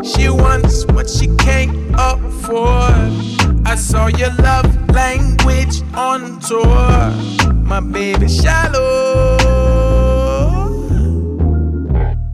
[0.02, 3.39] She wants what she can't afford.
[3.64, 7.12] I saw your love language on tour.
[7.62, 9.36] My baby shallow.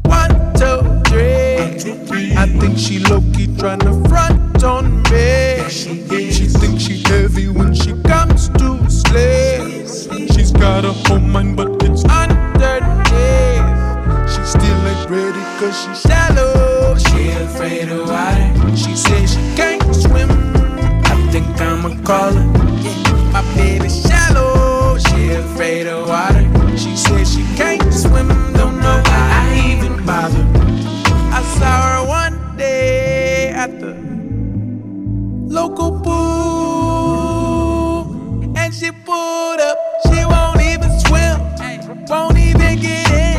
[0.05, 2.35] One, two, three.
[2.37, 5.69] I think she low-key tryna front on me.
[5.69, 9.85] She thinks she heavy when she comes to slay.
[10.33, 13.67] She's got a home mind, but it's underneath.
[14.31, 16.97] She still ain't ready cause she shallow.
[16.97, 18.77] She afraid of water.
[18.77, 19.76] She says she can't
[21.41, 22.47] think I'ma call her.
[22.81, 24.99] Yeah, my baby shallow.
[24.99, 26.45] She afraid of water.
[26.77, 28.29] She says she can't swim.
[28.55, 30.45] Don't know why I even bother.
[31.39, 33.95] I saw her one day at the
[35.59, 37.27] local pool.
[38.57, 39.79] And she pulled up.
[40.05, 41.39] She won't even swim.
[42.09, 43.37] Won't even get in.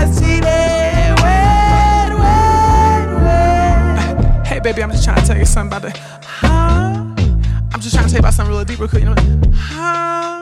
[0.00, 4.46] I see that wet, wet, wet.
[4.46, 6.17] Hey, baby, I'm just trying to tell you something about the.
[7.88, 9.02] Just trying to you about something real deep, real quick.
[9.02, 9.14] You know,
[9.54, 10.40] huh?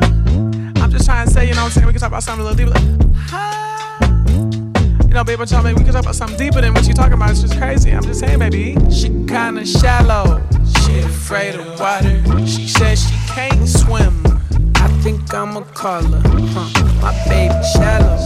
[0.82, 1.86] I'm just trying to say, you know what I'm saying?
[1.86, 2.66] We can talk about something real deep.
[2.66, 2.82] Like,
[3.31, 5.06] huh?
[5.06, 7.12] You know, baby, trying to we can talk about something deeper than what you're talking
[7.12, 7.31] about.
[7.31, 7.93] It's just crazy.
[7.93, 8.74] I'm just saying, baby.
[8.90, 10.43] She kinda shallow.
[10.82, 12.20] She afraid of water.
[12.48, 14.27] She says she can't swim.
[14.74, 16.23] I think I'ma call her.
[16.51, 17.01] Huh.
[17.01, 18.18] My baby shallow.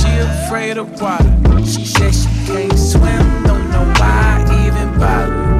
[0.00, 1.32] She afraid of water.
[1.64, 3.44] She says she can't swim.
[3.44, 5.55] Don't know why I even bother.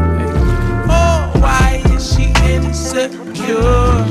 [2.77, 4.05] Insecure?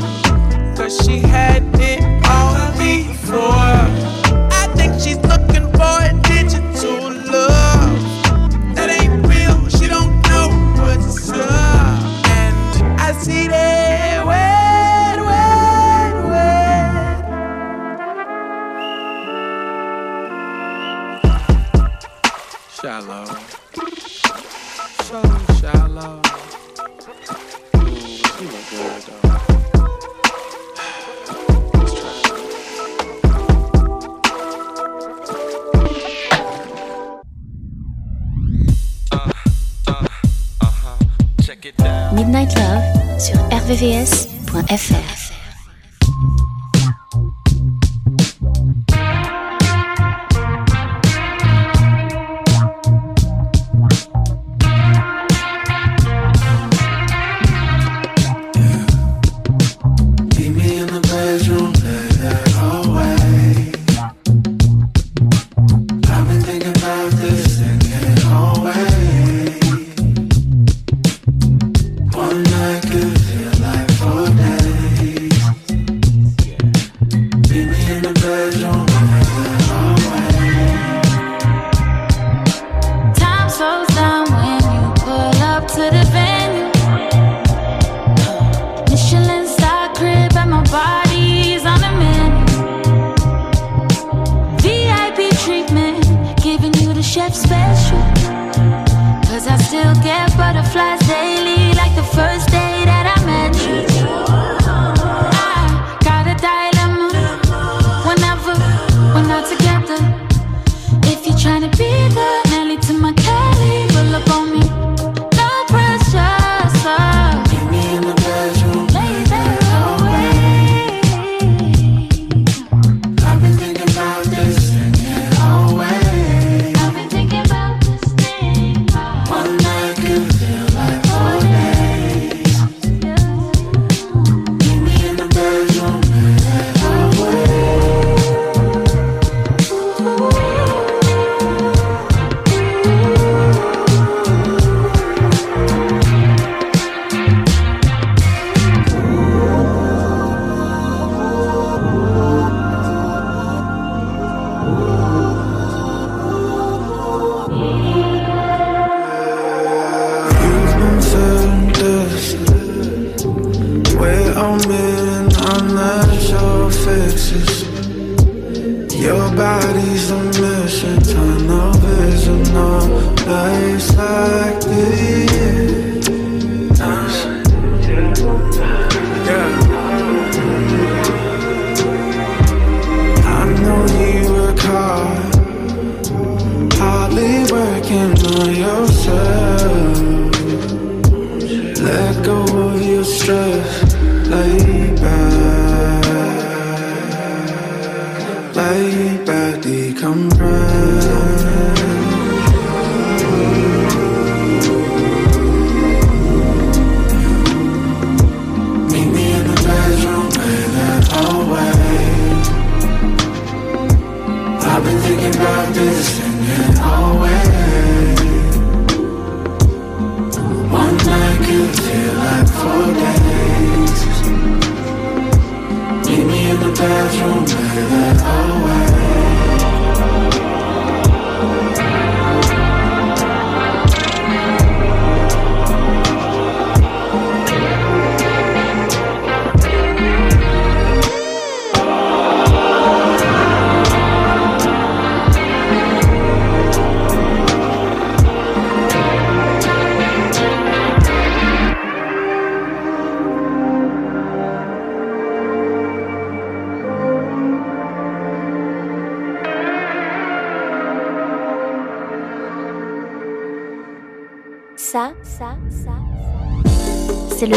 [0.76, 2.15] Cause she had it
[43.68, 45.35] rvvs.fr.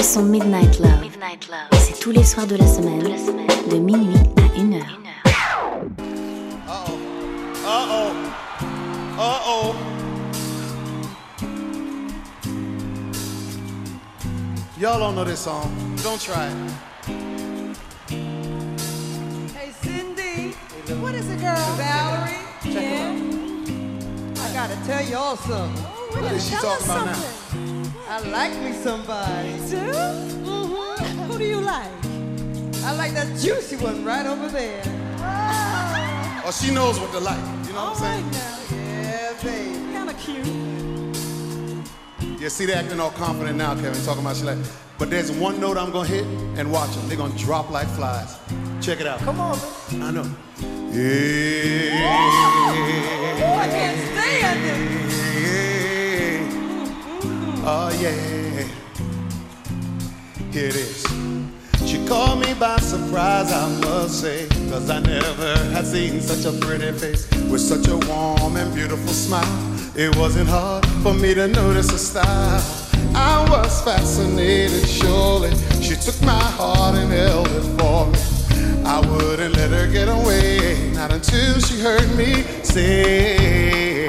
[0.09, 1.07] son Midnight Love.
[1.79, 3.03] C'est tous les soirs de la semaine,
[3.71, 4.83] de minuit à 1h.
[7.67, 8.13] Uh-oh.
[9.19, 9.75] Uh-oh.
[14.81, 15.71] Y'all don't know this song.
[16.03, 16.68] Don't try it.
[33.81, 34.83] One right over there.
[36.45, 37.39] Oh, she knows what to like.
[37.67, 38.31] You know what I'm oh, saying?
[38.73, 39.75] Yeah, baby.
[39.93, 40.47] Kinda cute.
[42.41, 44.59] Yeah, see, they're acting all confident now, Kevin, talking about she like.
[44.99, 46.25] But there's one note I'm gonna hit
[46.59, 47.09] and watch them.
[47.09, 48.37] They're gonna drop like flies.
[48.81, 49.21] Check it out.
[49.21, 49.59] Come on,
[49.93, 50.03] man.
[50.03, 50.25] I know.
[50.91, 52.09] Yeah.
[53.41, 54.99] Oh, I can't stand it.
[57.65, 58.38] Oh yeah.
[64.89, 69.13] Cause I never had seen such a pretty face with such a warm and beautiful
[69.13, 69.45] smile.
[69.95, 72.63] It wasn't hard for me to notice her style.
[73.15, 75.51] I was fascinated, surely.
[75.83, 78.19] She took my heart and held it for me.
[78.87, 84.07] I wouldn't let her get away, not until she heard me say,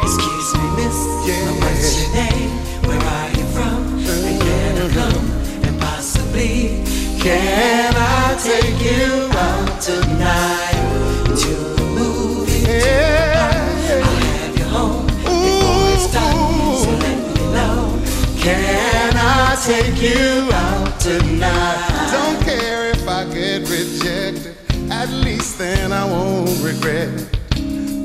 [0.00, 0.98] Excuse me, miss.
[1.26, 1.50] Yeah.
[1.58, 2.50] What's your name?
[2.86, 3.98] Where are you from?
[3.98, 5.64] And can I come?
[5.66, 6.84] And possibly,
[7.18, 12.60] can I take you out tonight to a movie?
[12.60, 14.02] Yeah.
[14.04, 16.76] I'll have you home before it's done.
[16.82, 18.02] So let me know.
[18.38, 22.10] Can I take you out tonight?
[22.12, 24.54] Don't care if I get rejected.
[24.92, 27.10] At least then I won't regret.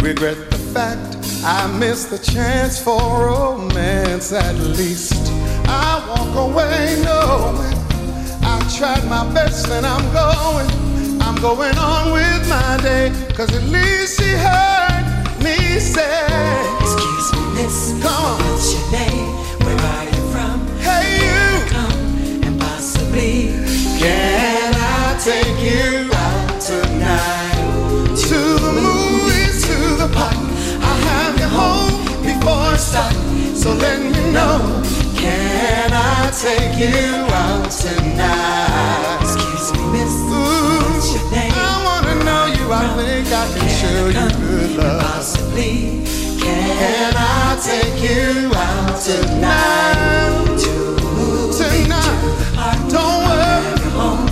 [0.01, 4.31] Regret the fact I missed the chance for romance.
[4.33, 5.13] At least
[5.67, 7.77] I walk away knowing
[8.43, 10.84] I tried my best and I'm going.
[11.35, 13.11] I'm going on with my day.
[13.33, 15.03] Cause at least she heard
[15.43, 16.23] me say,
[16.79, 17.91] Excuse me, miss.
[18.01, 18.39] Come on.
[18.39, 19.27] What's your name?
[19.65, 20.65] Where are you from?
[20.79, 21.67] Hey, you.
[21.67, 23.51] Come and possibly,
[23.99, 28.15] Can I take you out tonight?
[28.29, 30.37] To the movies, to the park.
[30.87, 33.13] I'll have you home before it's dark.
[33.57, 34.83] So let me know.
[35.17, 39.24] Can I take you out tonight?
[43.26, 45.02] Think I can show you good love.
[45.02, 46.03] Possibly,
[46.39, 50.60] can I take you out tonight?
[51.57, 52.23] Tonight,
[52.57, 53.65] I don't worry.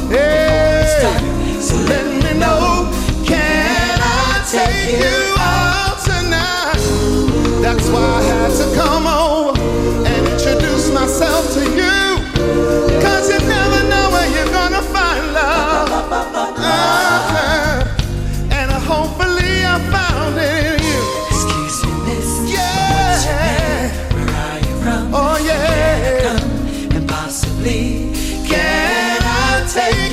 [0.10, 2.92] Hey, so let me know.
[3.26, 7.62] Can I take you out tonight?
[7.62, 9.33] That's why I had to come over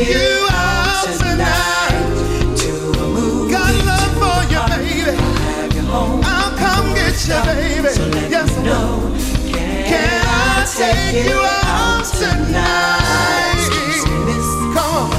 [0.05, 2.56] take you out tonight?
[2.56, 3.51] To a move.
[3.51, 5.16] Got love for your baby.
[6.24, 7.85] I'll come on, tonight.
[7.85, 7.93] Uh,
[8.47, 9.12] tonight.
[9.52, 13.60] Can I take you out tonight?
[14.74, 15.10] Come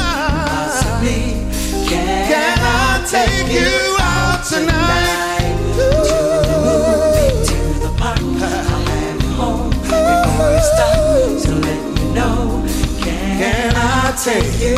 [13.39, 14.75] Can I take you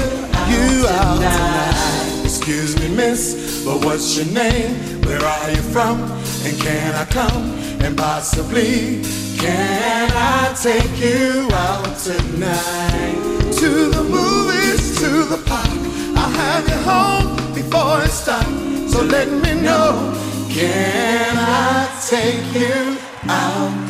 [0.52, 2.24] you out tonight?
[2.24, 5.00] Excuse me, miss, but what's your name?
[5.04, 6.02] Where are you from?
[6.44, 7.54] And can I come?
[7.80, 9.02] And possibly,
[9.38, 13.16] can I take you out tonight?
[13.60, 15.80] To the movies, to the park.
[16.18, 18.44] I'll have you home before it's dark.
[18.90, 20.12] So let me know,
[20.50, 23.89] can I take you out?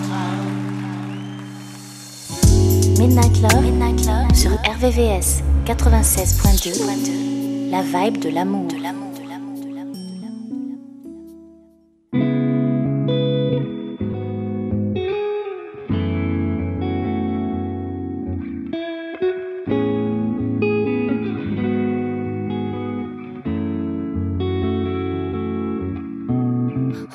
[3.11, 8.69] Midnight Love, sur RVVS 96.2, la vibe de l'amour.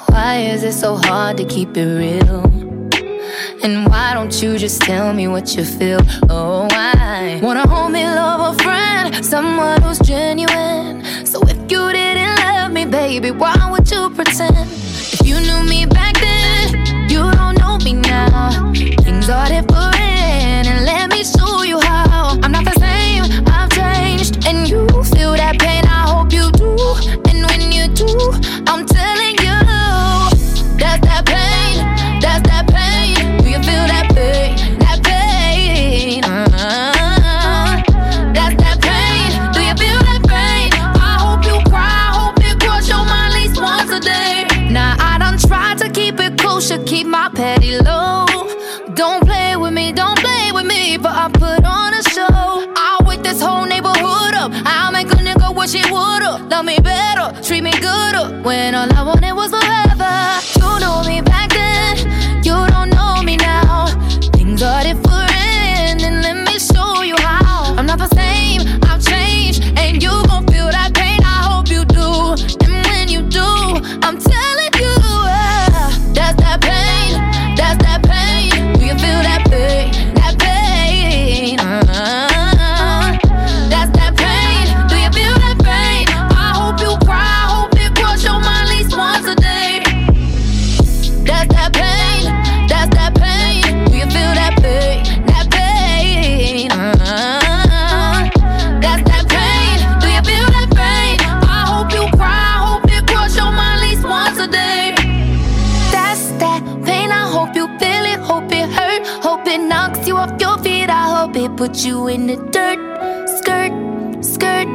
[0.10, 2.45] Why is it so hard to keep it real?
[4.26, 6.00] Don't you just tell me what you feel?
[6.32, 11.06] Oh, I wanna hold me, love a friend, someone who's genuine.
[11.28, 14.68] So if you didn't love me, baby, why would you pretend?
[15.14, 18.74] If you knew me back then, you don't know me now.
[19.04, 19.75] Things are different,
[57.86, 58.18] me gooder.
[58.18, 58.42] Oh.
[58.44, 59.85] When all I wanted was forever.
[111.76, 112.80] Puts you in the dirt.
[113.38, 113.74] Skirt,
[114.24, 114.68] skirt,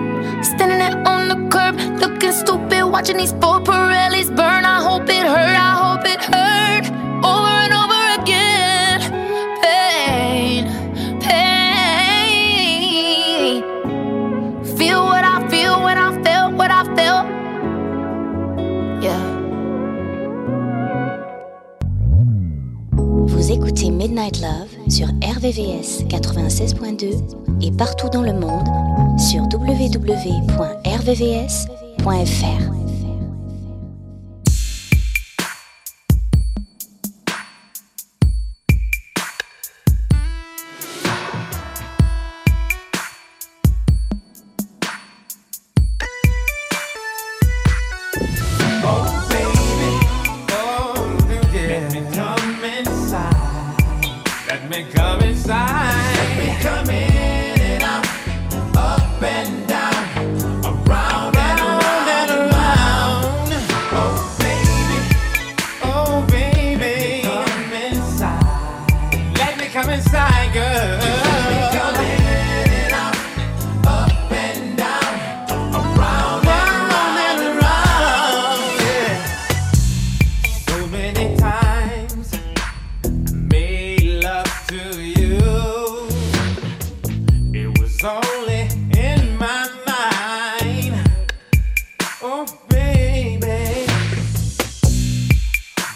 [0.44, 4.64] standing there on the curb, looking stupid, watching these four Pirellis burn.
[4.66, 6.90] I hope it hurt, I hope it hurt,
[7.24, 9.00] over and over again.
[9.62, 10.66] Pain,
[11.20, 12.02] pain.
[14.76, 17.26] Feel what I feel when I felt what I felt.
[19.02, 19.24] Yeah.
[22.92, 25.06] Vous écoutez Midnight Love sur
[25.36, 28.66] RVVS 96.2 et partout dans le monde
[29.18, 30.00] sur www.rvvs.fr.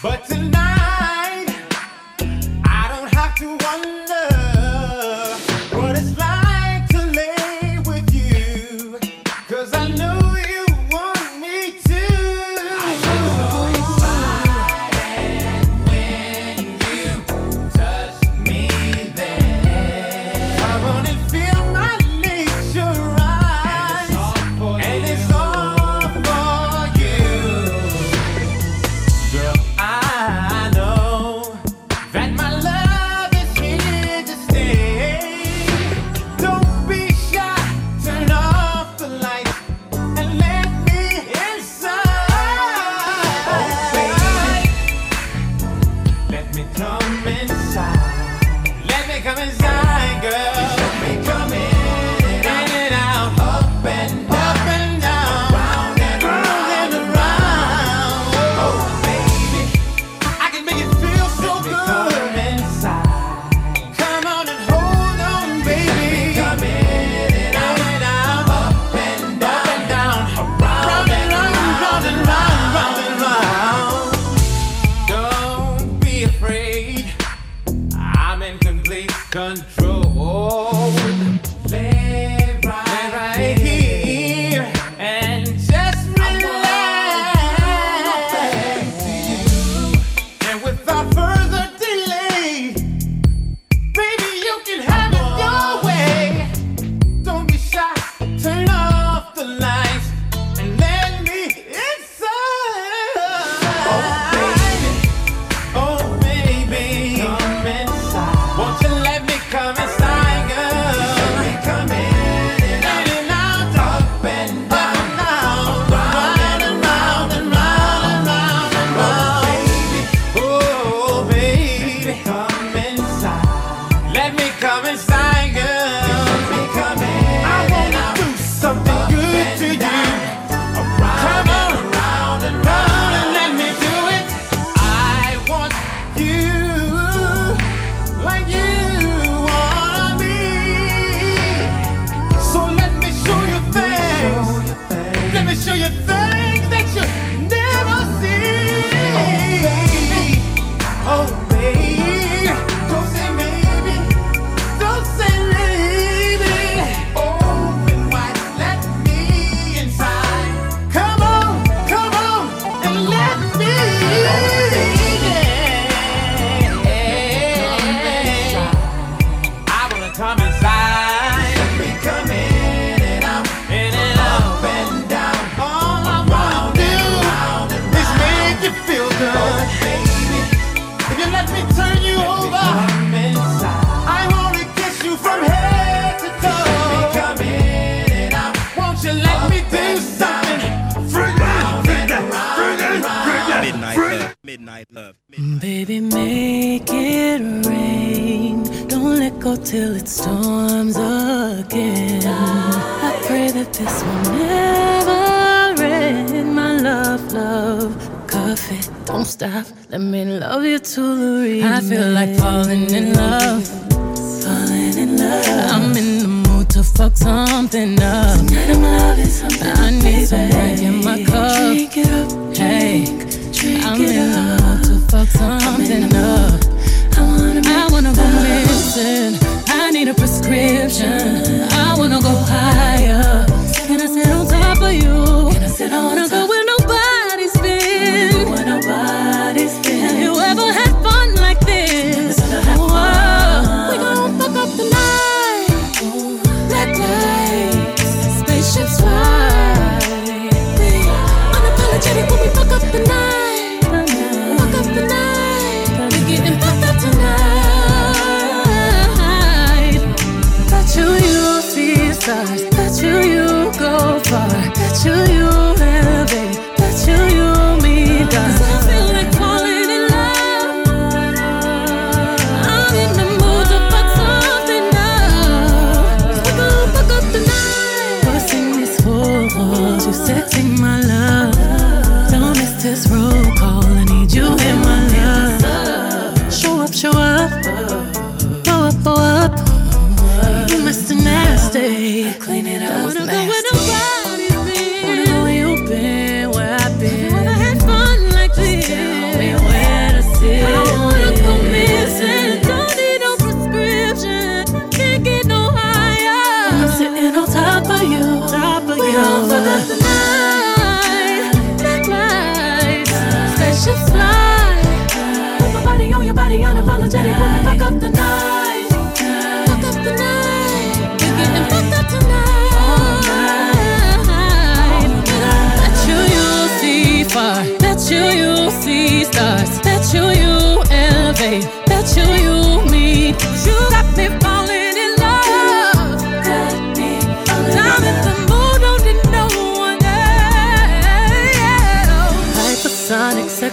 [0.05, 0.34] But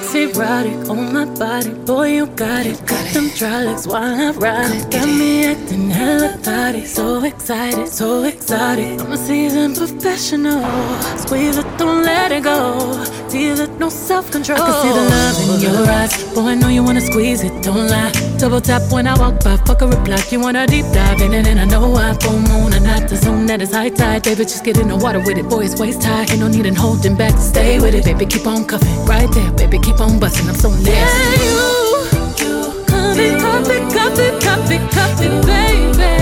[0.03, 1.71] Sexy, erotic on my body.
[1.87, 2.85] Boy, you got it.
[2.87, 4.91] Got them dry legs while I ride it.
[4.91, 6.85] Got me acting hella thotty.
[6.87, 9.01] So excited, so exotic.
[9.01, 10.63] I'm a seasoned professional.
[11.19, 13.05] Squeeze it, don't let it go.
[13.31, 14.61] Feel it, no self control.
[14.61, 16.35] I can see the love in your eyes.
[16.35, 18.11] Boy, I know you wanna squeeze it, don't lie.
[18.39, 20.19] Double tap when I walk by, fuck a reply.
[20.31, 23.17] You wanna deep dive in it, and I know I full moon and not the
[23.17, 24.25] zone that is high tide.
[24.25, 26.23] Baby, just get in the water with it, boy, it's waist high.
[26.23, 27.39] Ain't no need in holding back.
[27.39, 29.07] Stay with it, baby, keep on cuffing.
[29.07, 30.49] Right there, baby, keep on busting.
[30.49, 30.91] I'm so nasty.
[30.91, 31.63] Yeah, you,
[32.43, 32.73] you,
[34.19, 36.22] it, cuff it, cuff it, baby.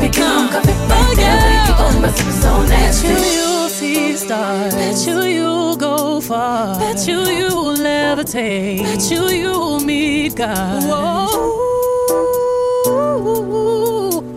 [0.00, 0.76] Baby, on cuffing.
[0.88, 2.32] Right there, baby, keep on busting.
[2.32, 3.08] So nasty.
[3.08, 4.74] Bet you you'll see stars.
[4.74, 6.78] Bet you you'll go far.
[6.78, 8.82] Bet you you'll levitate.
[8.82, 10.82] Bet you you'll meet God.
[10.84, 11.50] Whoa.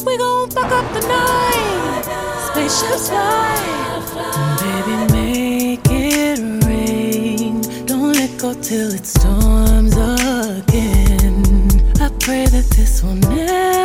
[0.06, 2.04] We gon' fuck up the night.
[2.48, 3.56] Spaceships fly.
[4.62, 7.62] Baby, make it rain.
[7.86, 11.44] Don't let go till it storms again.
[12.00, 13.83] I pray that this will never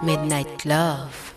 [0.01, 1.35] Midnight Love.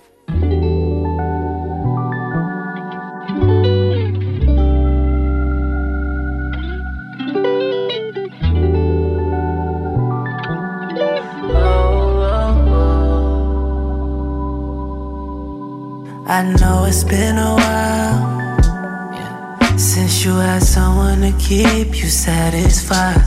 [16.24, 18.31] I know it's been a while
[19.92, 23.20] since you had someone to keep you satisfied.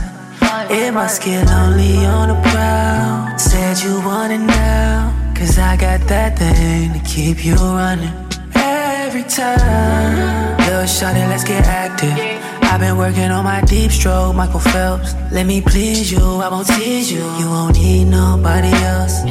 [0.68, 3.38] It must get lonely on the prowl.
[3.38, 8.12] Said you want it now, cause I got that thing to keep you running.
[8.56, 12.18] Every time, little shawty, let's get active.
[12.64, 15.14] I've been working on my deep stroke, Michael Phelps.
[15.30, 17.22] Let me please you, I won't tease you.
[17.38, 19.22] You won't need nobody else.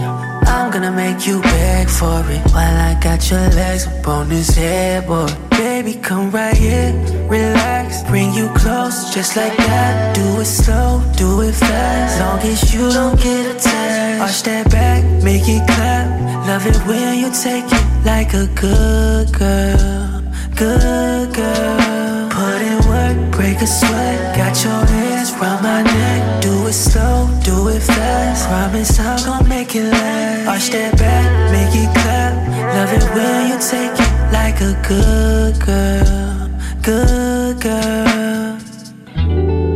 [0.47, 4.55] I'm gonna make you beg for it while I got your legs up on this
[4.55, 5.33] headboard.
[5.49, 6.93] Baby, come right here,
[7.27, 10.15] relax, bring you close, just like that.
[10.15, 14.21] Do it slow, do it fast, long as you don't get attached.
[14.21, 16.07] Arch that back, make it clap.
[16.47, 20.21] Love it when you take it like a good girl,
[20.55, 22.29] good girl.
[22.29, 24.37] Put in work, break a sweat.
[24.37, 26.44] Got your hands round my neck.
[26.75, 28.49] Slow, do it fast.
[28.49, 30.47] Promise I'm gonna make it last.
[30.47, 32.35] Arch that back, make it clap.
[32.75, 36.49] Love it when you take it like a good girl,
[36.81, 38.57] good girl.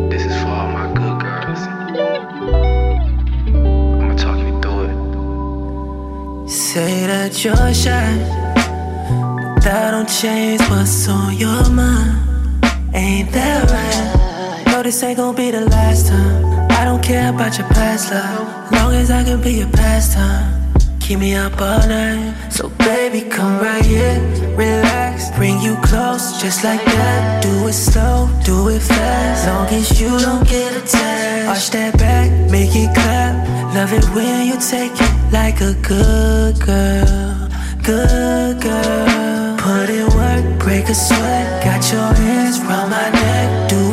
[0.09, 1.61] This is for all my good girls.
[4.01, 4.83] I'ma talk you through
[6.43, 6.49] it.
[6.49, 8.11] Say that you're shy,
[9.55, 12.17] but that don't change what's on your mind.
[12.93, 14.65] Ain't that right?
[14.67, 16.58] No, this ain't gonna be the last time.
[16.79, 20.71] I don't care about your past love, long as I can be your pastime.
[21.01, 22.33] Keep me up all night.
[22.49, 24.17] So baby, come right here,
[24.55, 27.43] relax, bring you close, just like that.
[27.43, 31.49] Do it slow, do it fast, long as you don't get attached.
[31.49, 33.35] Arch that back, make it clap.
[33.75, 37.49] Love it when you take it like a good girl,
[37.83, 39.57] good girl.
[39.57, 41.61] Put in work, break a sweat.
[41.61, 43.18] Got your hands round my neck.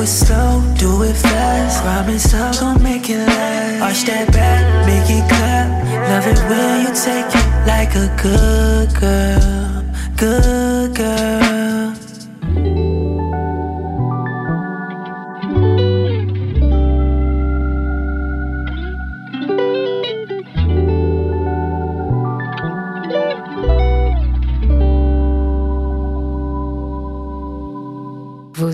[0.07, 1.83] Do it slow, do it fast.
[1.83, 3.83] Promise I'm gonna make it last.
[3.83, 5.69] Arch that back, make it clap.
[6.09, 9.85] Love it when you take it like a good girl,
[10.17, 11.66] good girl.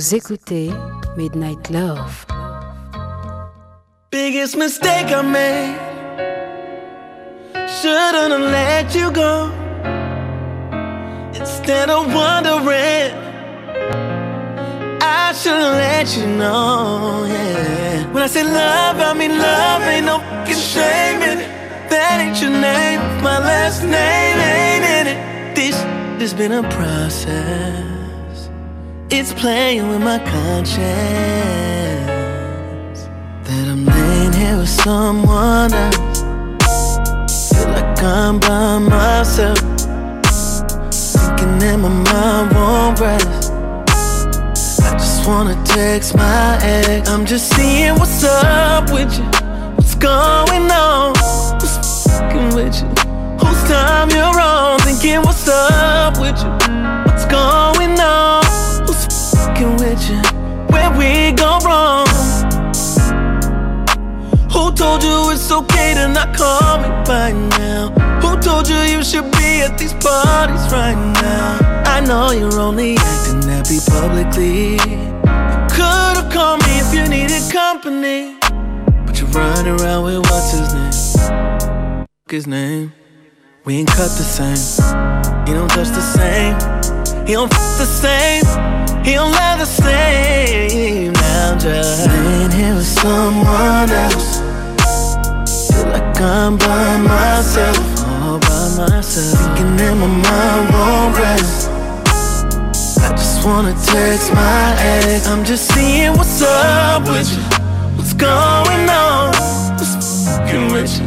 [0.02, 0.68] Vous écoutez
[1.16, 2.26] Midnight Love.
[4.10, 5.78] Biggest mistake I made.
[7.68, 9.52] Shouldn't have let you go.
[11.38, 13.14] Instead of wondering,
[15.00, 17.24] I should have let you know.
[17.28, 18.12] Yeah.
[18.12, 19.82] When I say love, I mean love.
[19.82, 21.50] Ain't no fucking shame in it.
[21.90, 23.00] That ain't your name.
[23.22, 25.54] My last name ain't in it.
[25.54, 25.76] This
[26.20, 27.91] has been a process.
[29.14, 30.80] It's playing with my conscience
[33.44, 36.22] that I'm laying here with someone else.
[37.50, 43.52] Feel like I'm by myself, thinking that my mind won't rest.
[44.82, 47.06] I just wanna text my ex.
[47.10, 49.24] I'm just seeing what's up with you,
[49.76, 51.12] what's going on,
[51.60, 52.88] what's fucking with you,
[53.36, 56.48] whose time you're on, thinking what's up with you,
[57.04, 58.41] what's going on,
[59.62, 60.20] fucking with you,
[60.72, 62.06] where we go wrong.
[64.50, 67.90] Who told you it's okay to not call me by now?
[68.20, 71.84] Who told you you should be at these parties right now?
[71.86, 74.72] I know you're only acting happy publicly.
[74.72, 78.36] You could've called me if you needed company,
[79.06, 82.06] but you're running around with what's his name?
[82.28, 82.92] His name.
[83.64, 84.56] We ain't cut the same.
[85.46, 87.26] He don't touch the same.
[87.26, 88.81] He don't f the same.
[89.04, 91.12] He don't love the same.
[91.12, 94.38] Now just laying here with someone else.
[95.68, 97.78] Feel like I'm by myself,
[98.22, 99.40] all by myself.
[99.40, 101.68] Thinking that my mind won't rest.
[103.02, 105.26] I just wanna text my ex.
[105.26, 107.42] I'm just seeing what's up with you.
[107.96, 109.34] What's going on?
[109.78, 111.06] What's fucking with you?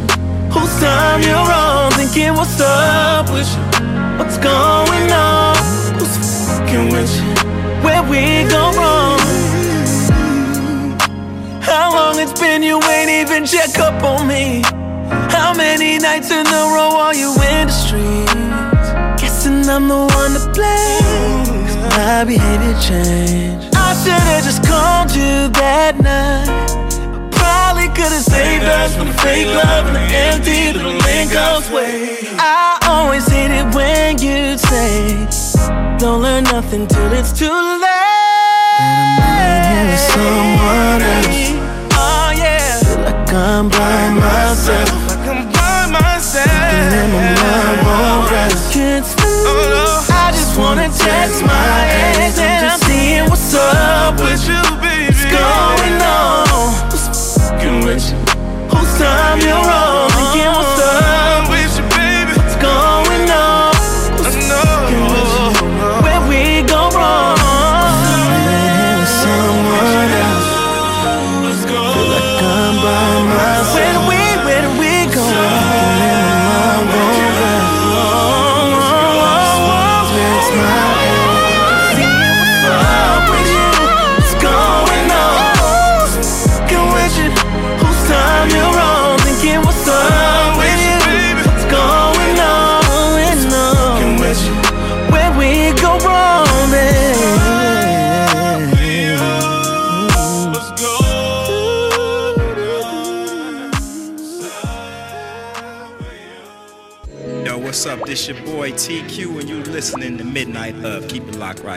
[0.52, 1.92] Whose time you're on?
[1.92, 3.62] Thinking what's up with you?
[4.18, 5.56] What's going on?
[5.96, 6.16] Who's
[6.46, 7.25] fucking with you?
[7.86, 9.20] Where we go wrong?
[11.62, 14.62] How long it's been you ain't even check up on me?
[15.30, 19.22] How many nights in a row are you in the streets?
[19.22, 21.46] Guessing I'm the one to blame.
[21.46, 23.68] 'cause my behavior changed.
[23.76, 26.50] I should've just called you that night.
[27.30, 31.30] Probably could've saved us from the fake love and the empty little link
[31.70, 32.18] way.
[32.38, 35.26] I always hate it when you say,
[35.98, 38.80] Don't learn nothing till it's too late.
[38.80, 41.50] And I'm someone else.
[41.92, 42.78] Oh yeah.
[42.84, 44.90] Feel like I'm by myself.
[45.08, 46.46] Like I'm by myself.
[46.46, 48.72] And my mind won't rest.
[48.72, 49.26] Can't sleep.
[50.10, 55.06] I just wanna text my ex and I'm seeing what's up with you, baby.
[55.06, 56.46] What's going on?
[56.90, 57.36] What's
[57.84, 58.18] with you?
[58.70, 59.95] Whose time you're on?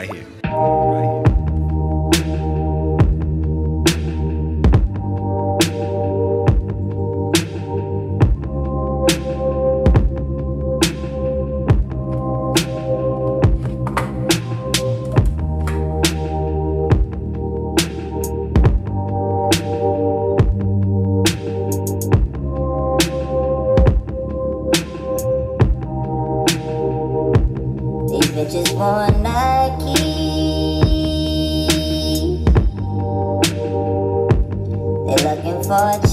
[0.00, 0.39] Locked right here.
[35.70, 36.09] Looking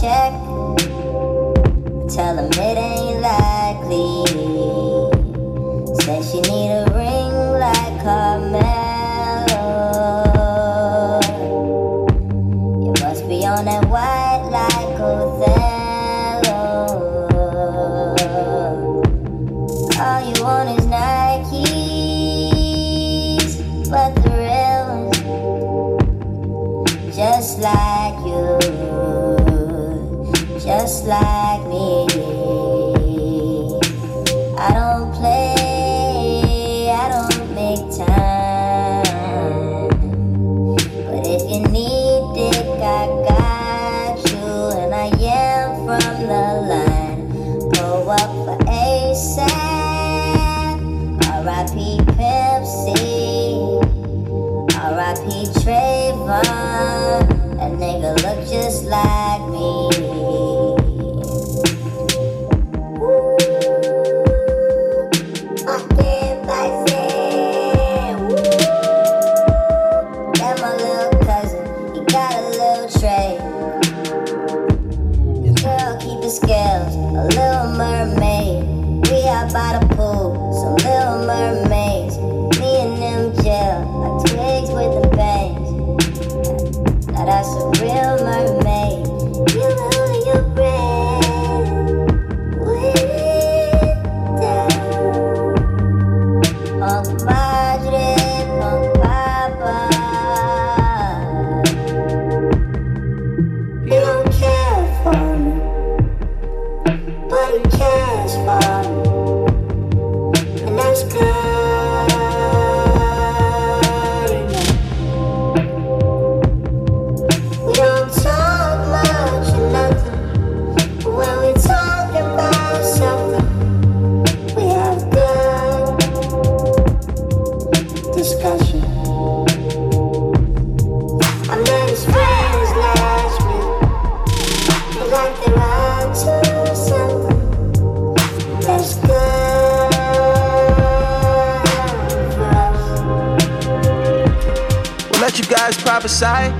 [146.07, 146.53] prophesy.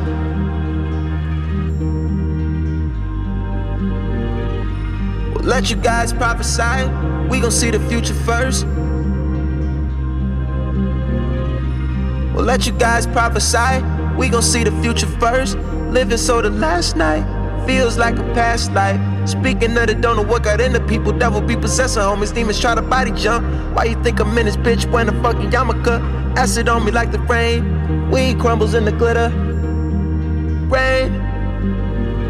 [5.33, 6.89] We'll let you guys prophesy.
[7.29, 8.65] We gon' see the future first.
[12.35, 13.81] We'll let you guys prophesy.
[14.17, 15.57] We gon' see the future first.
[15.91, 17.23] Living so the last night
[17.65, 18.99] feels like a past life.
[19.27, 22.75] Speaking of the don't know what got into people, devil be possessing homies, demons try
[22.75, 23.45] to body jump.
[23.73, 26.26] Why you think I'm in this bitch wearing a fucking yarmulke?
[26.38, 28.11] Acid on me like the rain.
[28.11, 29.30] Weed crumbles in the glitter.
[30.69, 31.09] Rain,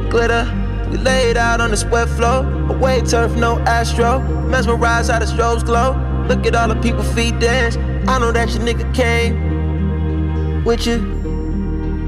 [0.10, 0.46] glitter.
[0.90, 2.46] We laid out on the sweat floor.
[2.70, 4.22] Away turf, no astro.
[4.48, 5.92] Mesmerized how the strobes glow.
[6.30, 7.76] Look at all the people feet dance.
[8.08, 11.00] I know that your nigga came with you,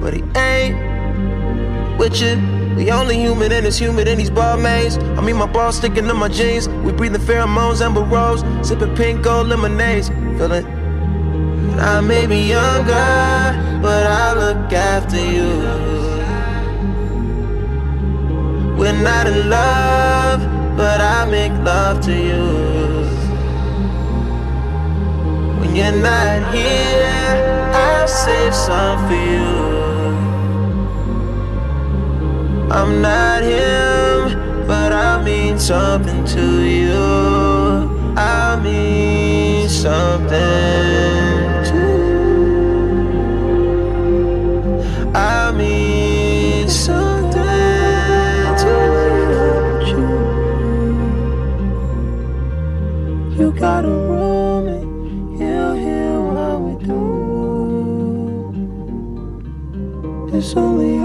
[0.01, 2.37] but he ain't with you.
[2.77, 4.97] We only human and it's humid in these Balmains.
[5.17, 6.69] I mean, my balls sticking to my jeans.
[6.69, 10.07] We breathing pheromones, amber rose, sipping pink gold lemonades.
[10.07, 10.78] Feel it?
[11.77, 15.51] I may be younger, but I look after you.
[18.77, 20.39] We're not in love,
[20.77, 22.47] but I make love to you.
[25.59, 29.79] When you're not here, I'll save some for you.
[32.71, 38.15] I'm not him, but I mean something to you.
[38.15, 41.08] I mean something
[60.55, 60.98] do.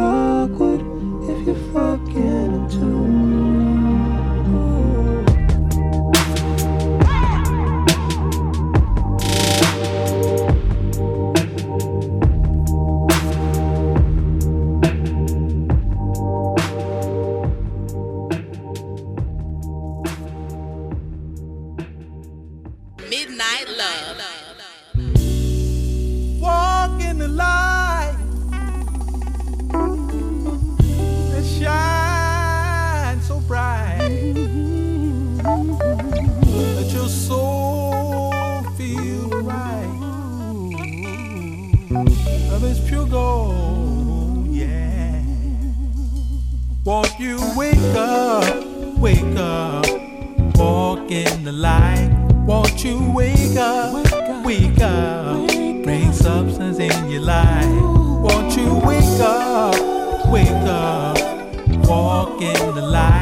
[52.85, 55.48] you wake up, wake up,
[55.82, 57.66] bring substance in your life.
[57.66, 59.74] Won't you wake up,
[60.31, 61.16] wake up,
[61.89, 63.14] walk in the light.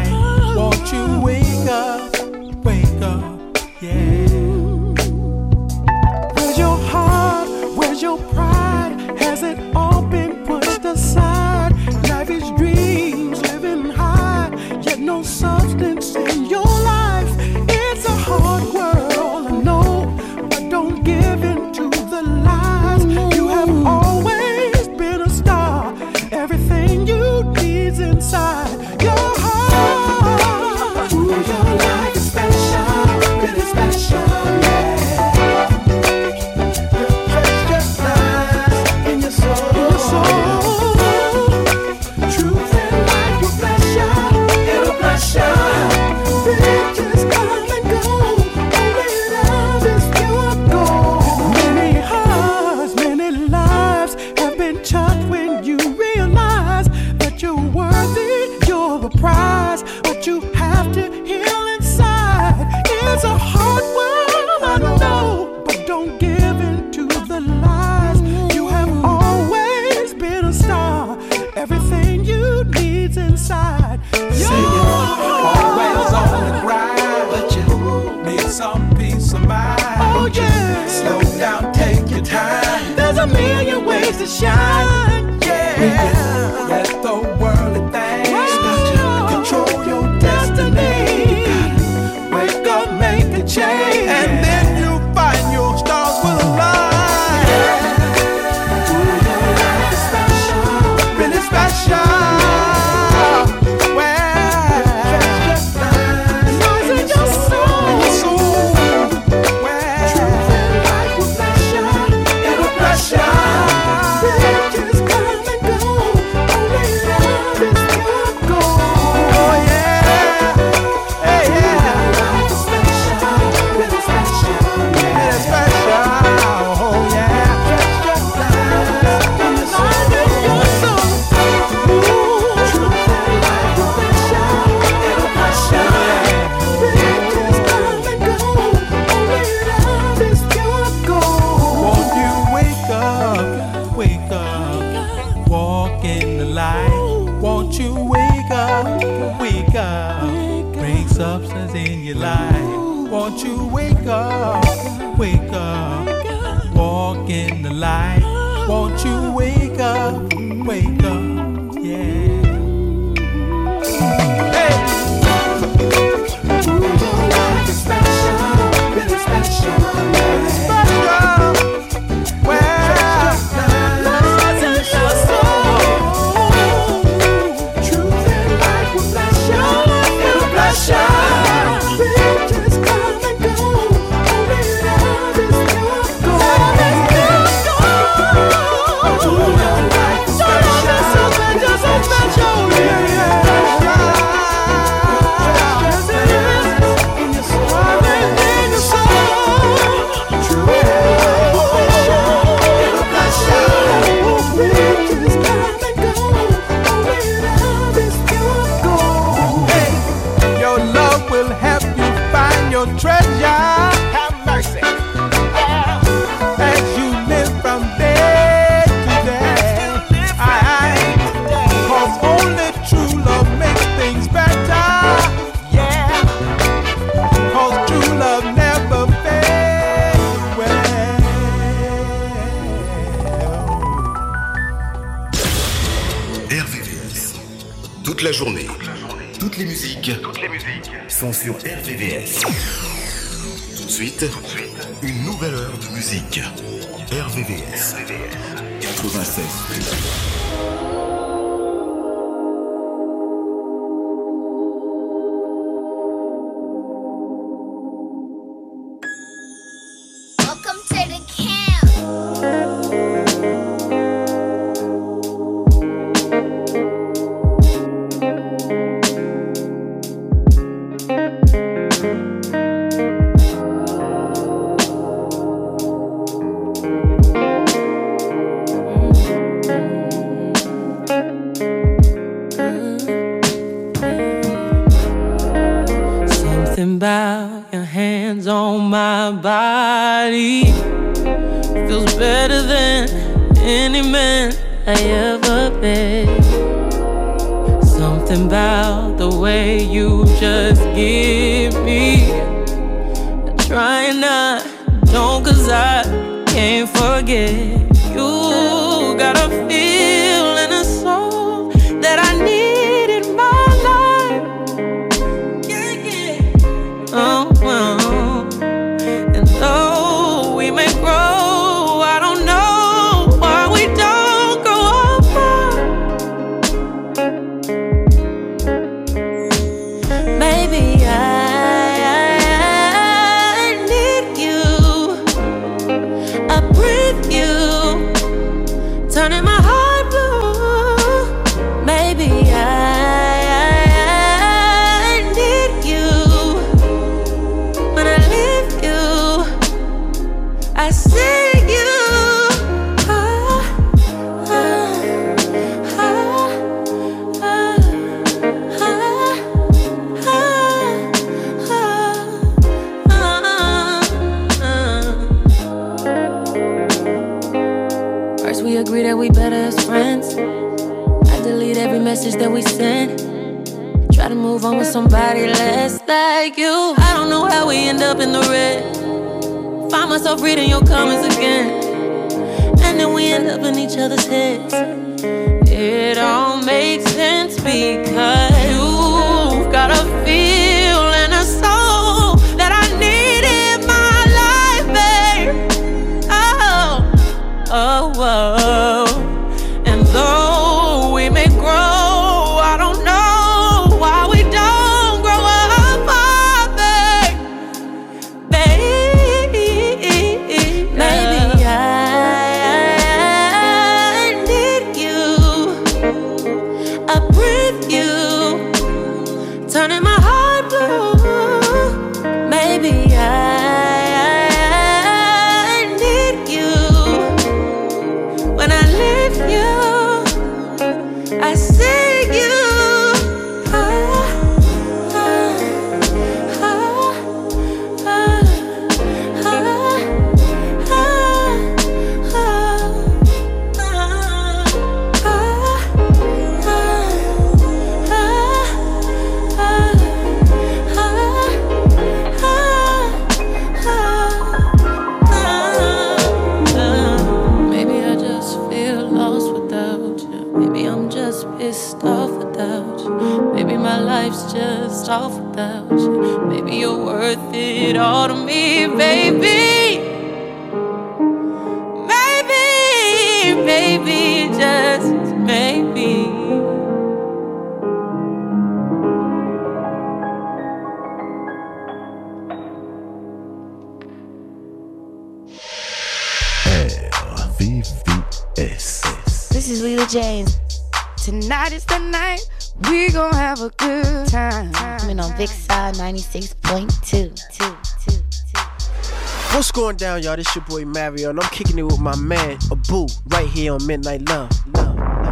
[500.12, 500.36] down, y'all?
[500.36, 503.86] This your boy Mario, and I'm kicking it with my man, Abu, right here on
[503.86, 504.50] Midnight Love.
[504.74, 505.24] Love, love,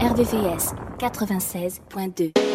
[0.00, 0.16] love.
[0.16, 2.47] RVVS 96.2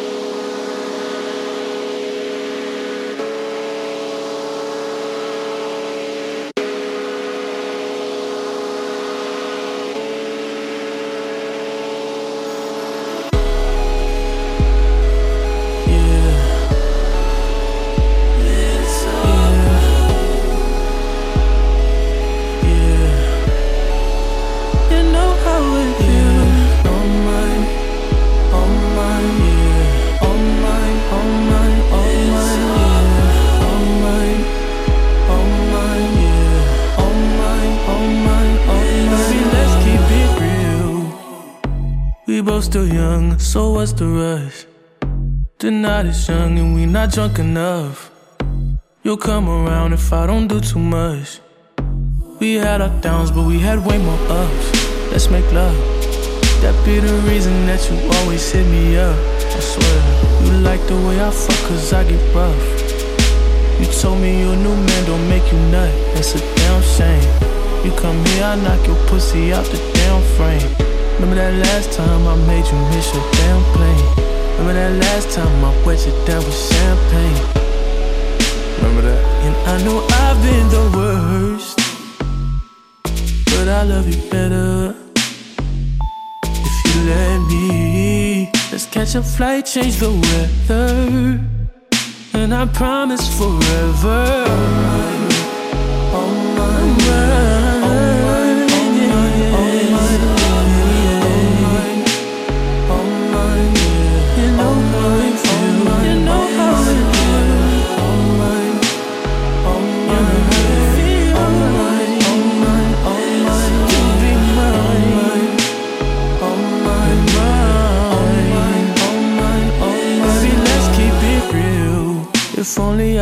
[43.84, 44.66] what's the rush?
[45.60, 48.12] The night is young and we not drunk enough.
[49.04, 51.42] You'll come around if I don't do too much.
[52.40, 54.68] We had our downs, but we had way more ups.
[55.12, 55.76] Let's make love.
[56.62, 59.20] That be the reason that you always hit me up.
[59.58, 60.00] I swear,
[60.46, 62.66] you like the way I fuck, cause I get rough.
[63.82, 65.94] You told me your new man don't make you nut.
[66.14, 67.28] That's a damn shame.
[67.84, 70.93] You come here, I knock your pussy out the damn frame.
[71.24, 74.08] Remember that last time I made you miss your damn plane?
[74.58, 77.40] Remember that last time I wet you down with champagne?
[78.76, 79.24] Remember that?
[79.46, 81.78] And I know I've been the worst,
[83.56, 84.94] but I love you better
[86.44, 88.52] if you let me.
[88.70, 91.40] Let's catch a flight, change the weather,
[92.34, 94.44] and I promise forever.
[96.12, 96.74] Oh my,
[97.84, 98.33] Baby,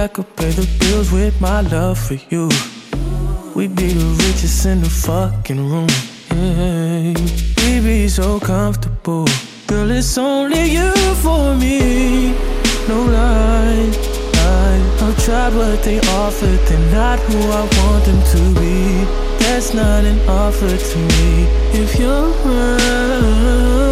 [0.02, 2.50] I could pay the bills with my love for you.
[3.56, 5.90] We'd be the richest in the fucking room.
[6.28, 7.14] Hey,
[7.62, 9.28] we'd be so comfortable.
[9.68, 10.92] Girl, it's only you
[11.22, 12.32] for me.
[12.88, 13.92] No lie.
[15.06, 19.06] I've tried what they offered, they're not who I want them to be.
[19.38, 21.46] That's not an offer to me.
[21.74, 23.91] If you're around,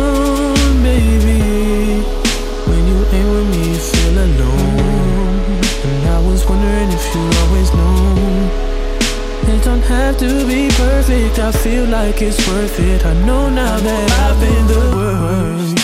[9.89, 13.05] have to be perfect, I feel like it's worth it.
[13.05, 15.75] I know now that I've been the worst.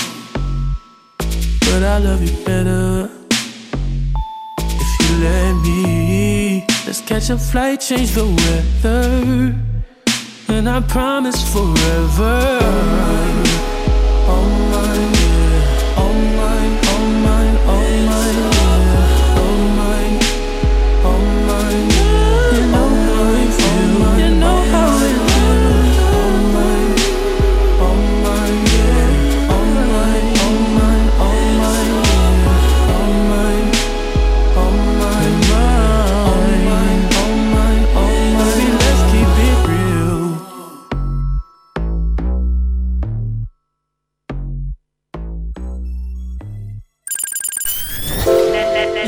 [1.61, 3.10] But I love you better
[4.60, 6.65] if you let me.
[6.86, 9.56] Let's catch a flight, change the weather.
[10.48, 12.76] And I promise forever.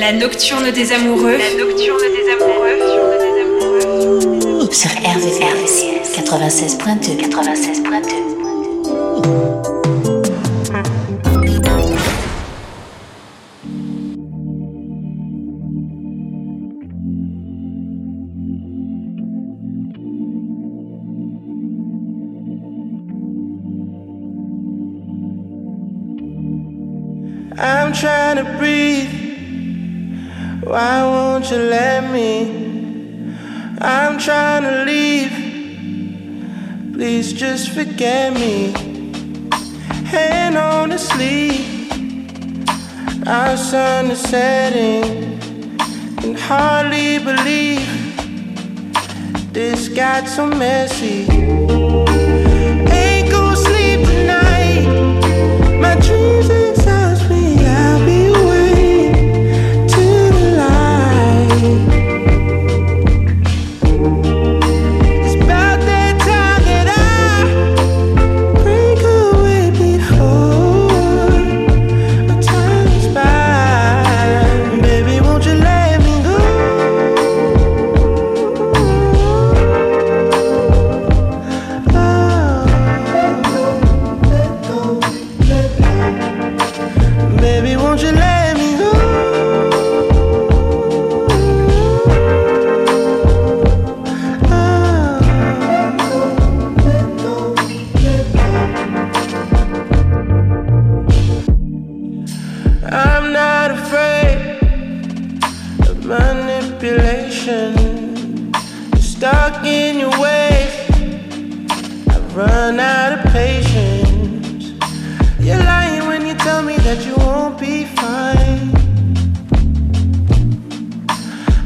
[0.08, 1.36] La nocturne des amoureux.
[1.36, 2.80] La nocturne des amoureux.
[4.72, 5.84] Sur RVCS
[6.16, 8.27] 96.2 96.2
[30.68, 33.32] Why won't you let me?
[33.80, 35.32] I'm trying to leave.
[36.94, 38.74] Please just forget me.
[40.14, 41.52] And honestly,
[43.26, 45.40] our sun is setting.
[46.18, 47.88] Can hardly believe
[49.54, 52.27] this got so messy.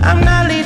[0.03, 0.60] I'm not leading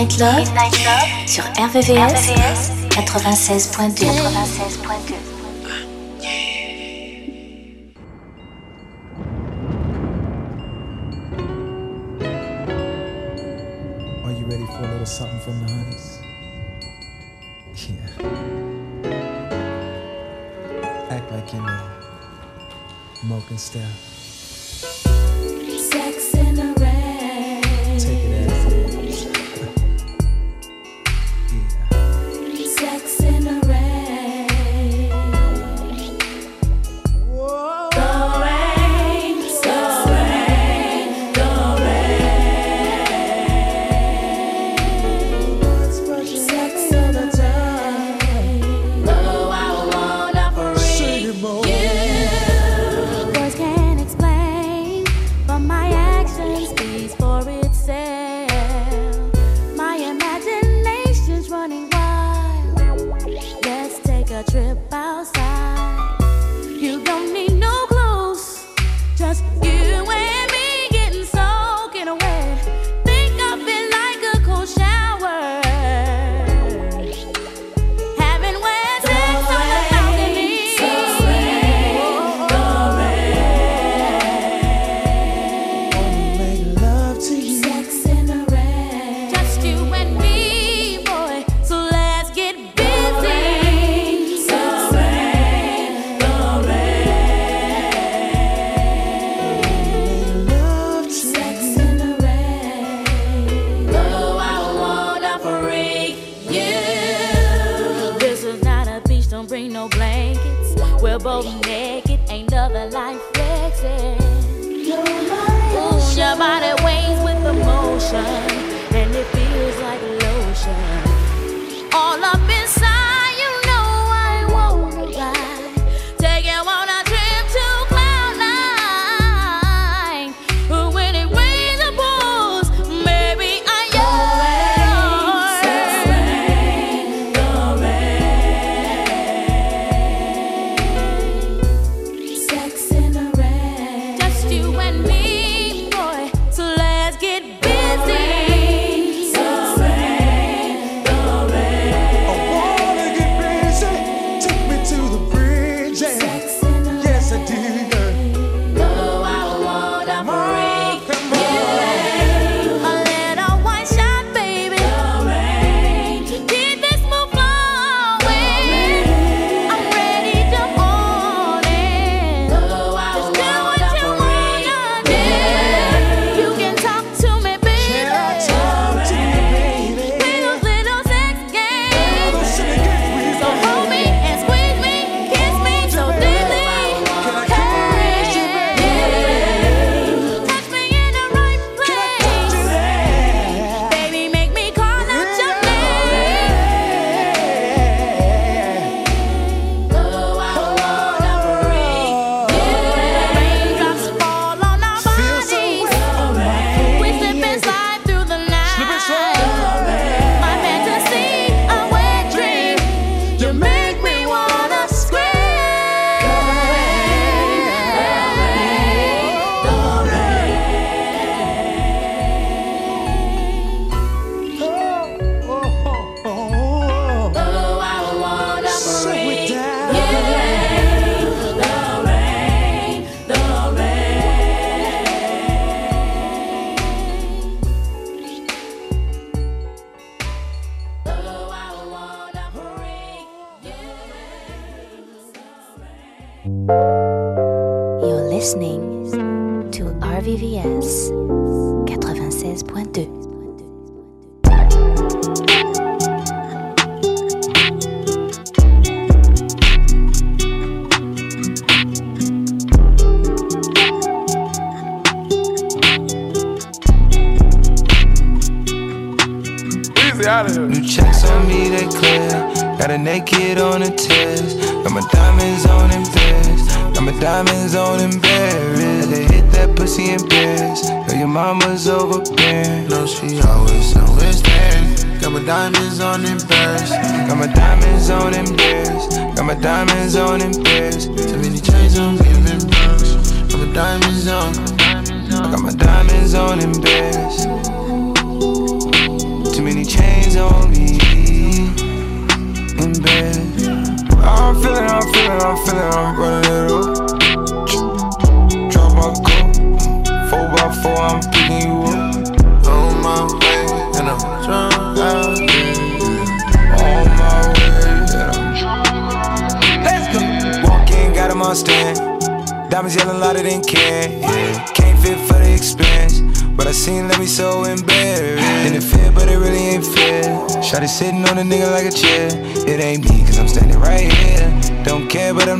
[0.00, 0.46] Midnight Love,
[1.26, 2.30] sur RVVS,
[2.88, 4.06] 96.2.
[4.06, 4.89] 96.2.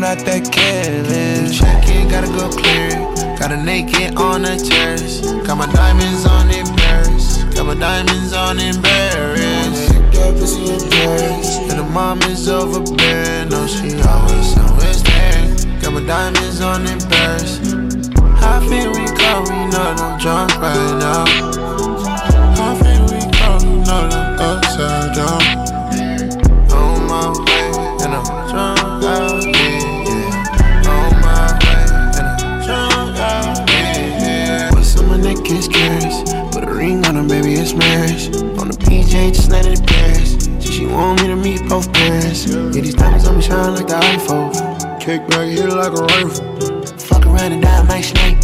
[0.01, 1.61] I'm not that careless.
[1.61, 2.89] Check gotta go clear.
[3.37, 5.25] Got a naked on the chest.
[5.45, 7.45] Got my diamonds on in Paris.
[7.53, 9.93] Got my diamonds on embarrassed.
[10.17, 11.69] That pussy embarrassed.
[11.69, 13.51] And the mom is overbearing.
[13.51, 15.85] No, she always always there.
[15.85, 17.61] Got my diamonds on in Paris.
[18.41, 21.29] I feel we in we know I'm drunk right now.
[22.57, 25.80] I feel we in we know I'm upside down.
[37.75, 38.27] marriage.
[38.59, 40.49] On the PJ, just landed in Paris.
[40.61, 42.47] She, she want me to meet both parents.
[42.47, 45.01] Yeah, these diamonds on me shine like the iPhone.
[45.01, 46.87] Kick back, hit it like a rifle.
[46.99, 48.41] Fuck around and die like snake.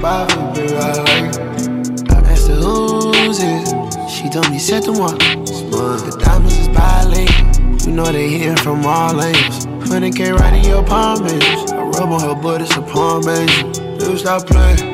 [0.00, 2.10] Bobby, baby, I like.
[2.10, 4.10] I asked her who's it.
[4.10, 5.18] She told me, set the one.
[5.18, 7.80] The diamonds is violating.
[7.86, 9.66] You know they hitting from all angles.
[9.66, 11.72] 100K right in your palm, bitch.
[11.72, 13.98] I rub on her butt, it's a palm, bitch.
[13.98, 14.93] Dude, stop playing.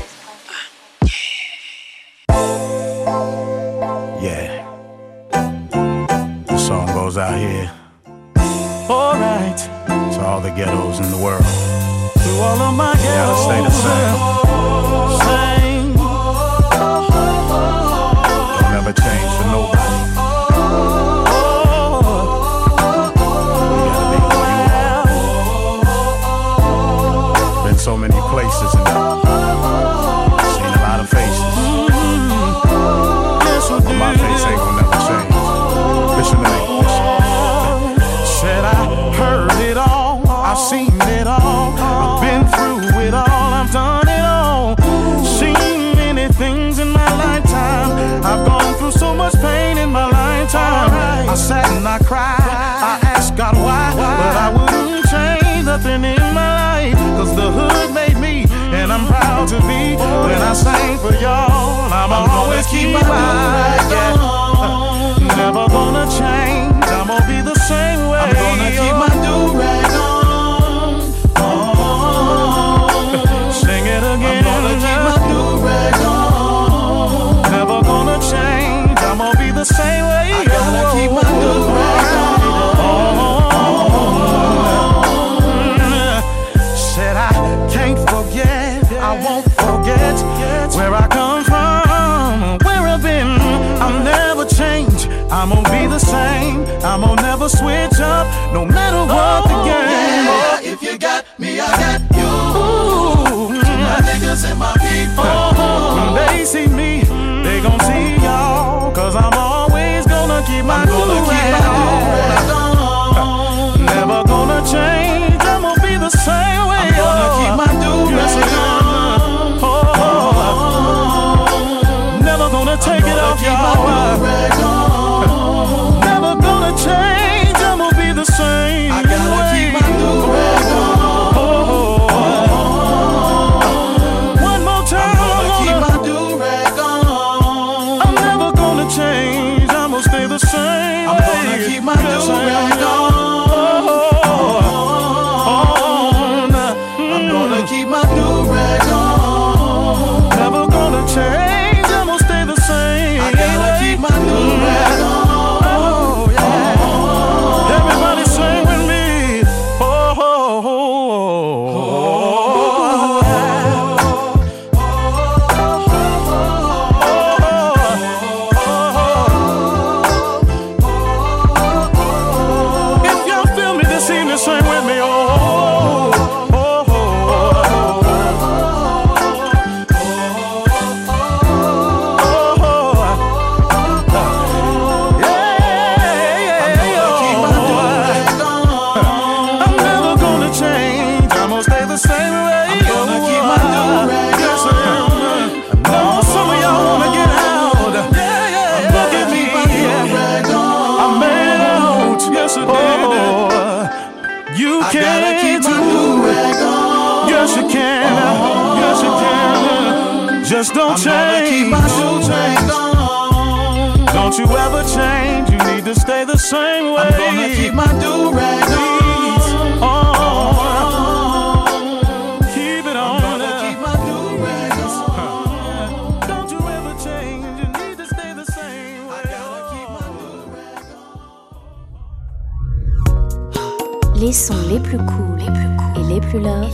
[236.31, 236.71] plus love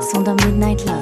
[0.00, 0.99] sont dans Midnight Love.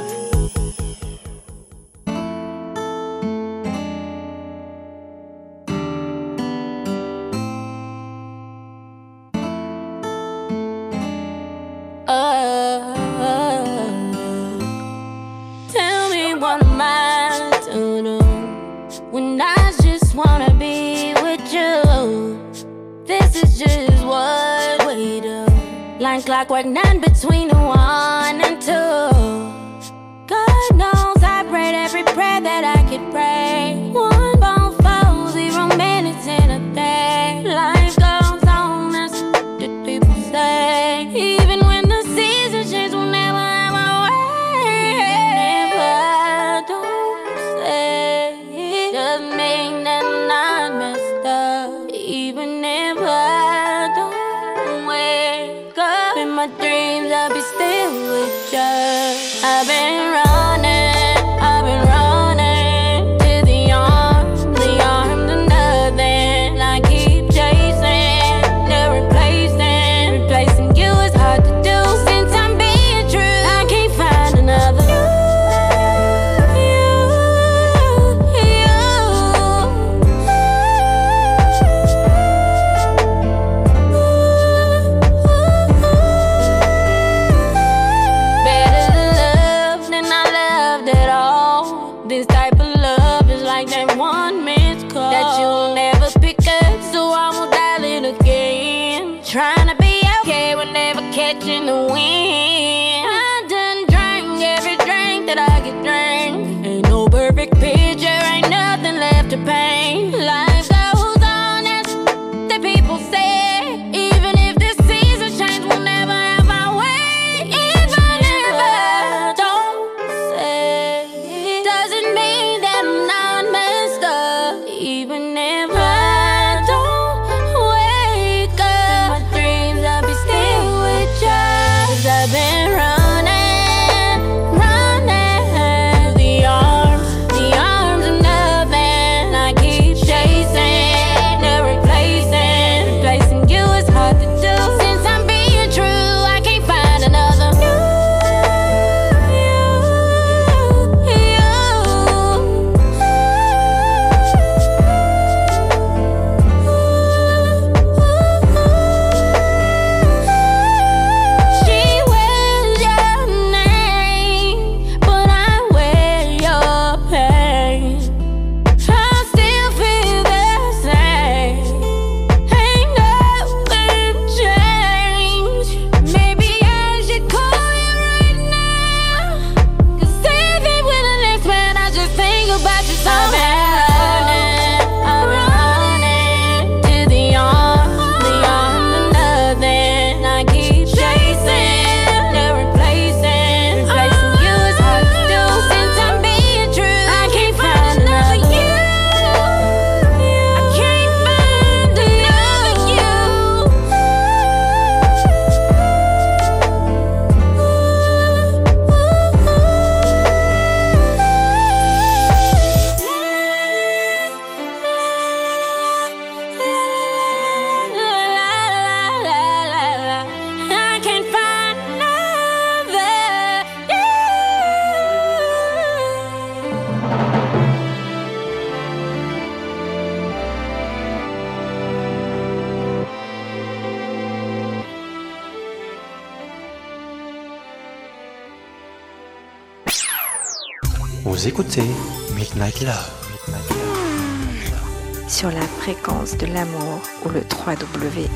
[241.49, 241.89] écoutez
[242.37, 243.11] Midnight Love.
[243.31, 245.29] Midnight Love.
[245.29, 248.29] Sur la fréquence de l'amour ou le www.rdvs.fr.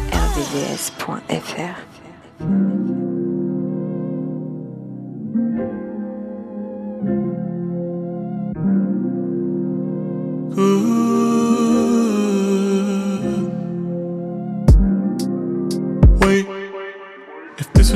[17.59, 17.91] If this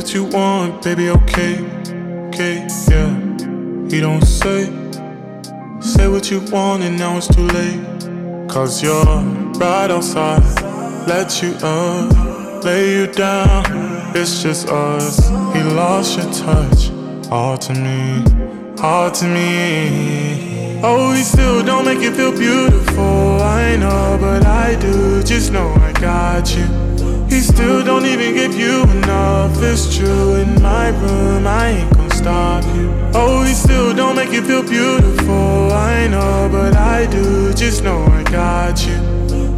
[0.83, 1.59] baby, okay,
[2.29, 3.09] okay, yeah.
[3.89, 4.86] He don't say
[5.97, 7.81] say what you want, and now it's too late.
[8.49, 9.05] Cause you're
[9.63, 10.43] right outside,
[11.09, 13.65] let you up, lay you down.
[14.15, 15.29] It's just us.
[15.55, 16.91] He lost your touch,
[17.31, 18.25] all to me,
[18.83, 20.81] all to me.
[20.83, 23.41] Oh, he still don't make you feel beautiful.
[23.41, 25.23] I know, but I do.
[25.23, 26.67] Just know I got you.
[27.29, 29.63] He still don't even give you enough.
[29.63, 30.35] It's true.
[30.37, 32.87] In my room, I ain't gonna stop you.
[33.15, 35.56] Oh, he still don't make you feel beautiful.
[35.77, 37.53] I know, but I do.
[37.53, 38.97] Just know I got you.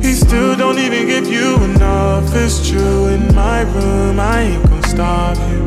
[0.02, 2.34] He still don't even give you enough.
[2.34, 3.06] It's true.
[3.08, 5.60] In my room, I ain't gonna stop you.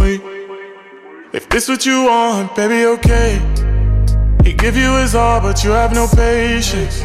[0.00, 0.20] Wait,
[1.32, 3.40] if this what you want, baby, okay.
[4.44, 7.02] He give you his all, but you have no patience.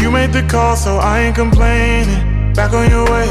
[0.00, 2.52] You made the call, so I ain't complaining.
[2.54, 3.28] Back on your way.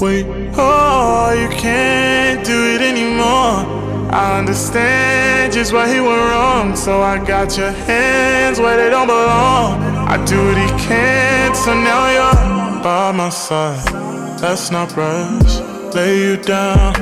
[0.00, 3.81] Wait, oh, you can't do it anymore.
[4.12, 9.06] I understand just why he went wrong, so I got your hands where they don't
[9.06, 9.80] belong.
[10.06, 13.90] I do what he can, so now you're by my side.
[14.42, 15.60] Let's not rush,
[15.94, 16.94] lay you down.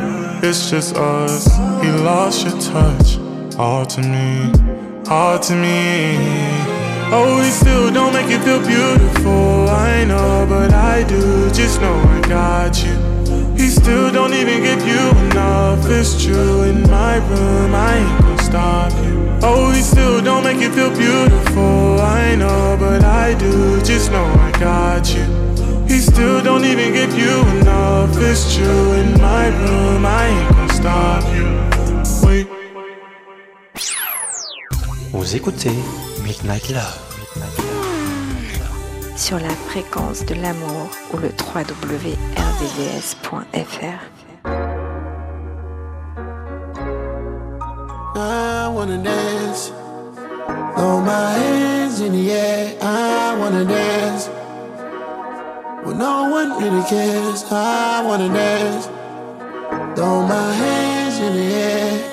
[0.45, 1.47] It's just us.
[1.83, 3.19] He lost your touch,
[3.59, 4.53] all to me,
[5.09, 6.17] all to me.
[7.13, 9.69] Oh, he still don't make you feel beautiful.
[9.69, 11.51] I know, but I do.
[11.51, 13.20] Just know I got you.
[13.61, 15.85] He still don't even give you enough.
[15.91, 16.63] It's true.
[16.63, 19.39] In my room, I ain't gonna stop you.
[19.43, 22.01] Oh, he still don't make you feel beautiful.
[22.01, 23.79] I know, but I do.
[23.83, 25.25] Just know I got you.
[25.87, 28.17] He still don't even give you enough.
[28.17, 28.93] It's true.
[28.95, 31.47] In my room, I ain't gonna stop you.
[32.27, 32.47] Wait.
[35.13, 35.77] Vous écoutez
[36.25, 37.10] Midnight Love.
[39.17, 42.21] Sur la fréquence de l'amour ou le www.rdvs.fr.
[48.17, 49.73] I wanna dance.
[50.77, 52.77] Throw my hands in the air.
[52.83, 54.29] I wanna dance.
[55.85, 57.45] When no one really cares.
[57.51, 58.89] I wanna dance.
[59.97, 62.10] Throw my hands in the air.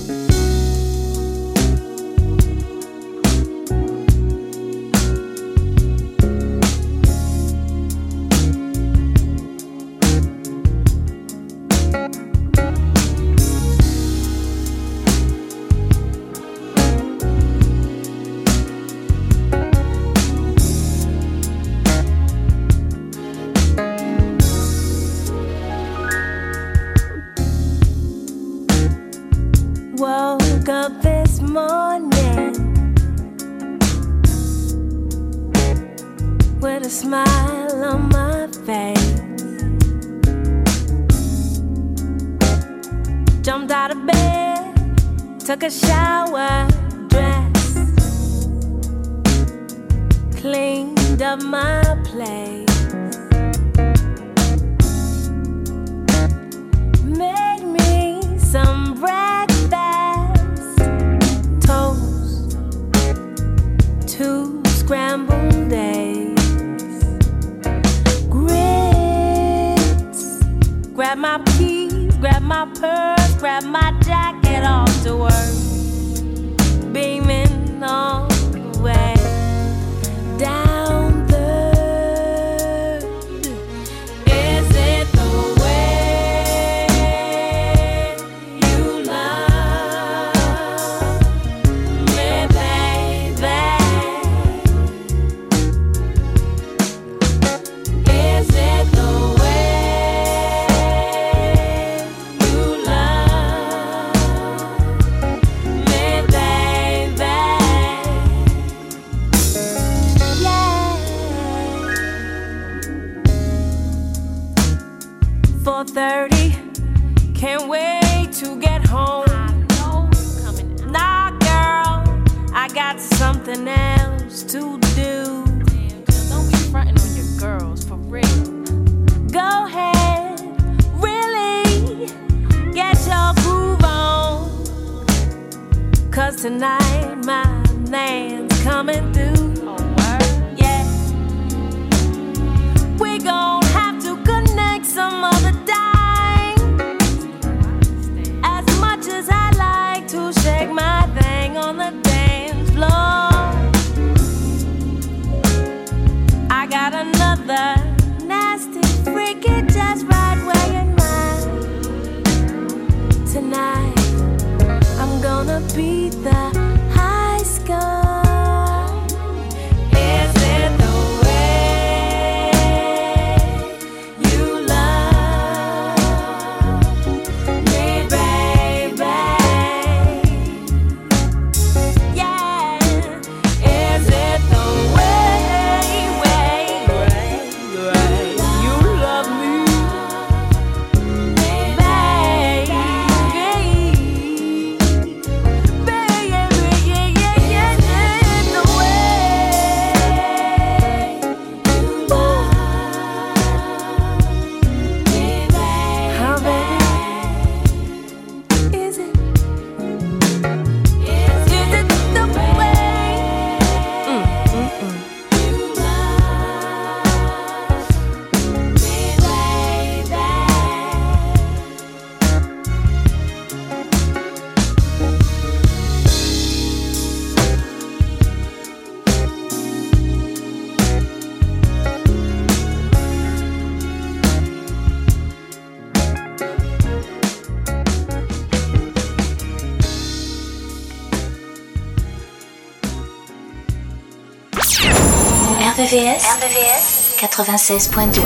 [245.94, 248.22] RVS, RVS 96.2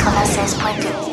[0.00, 1.09] 96.2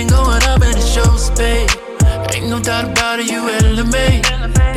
[0.00, 1.68] been going up and it shows, babe.
[2.32, 4.24] Ain't no doubt about it, you elevate.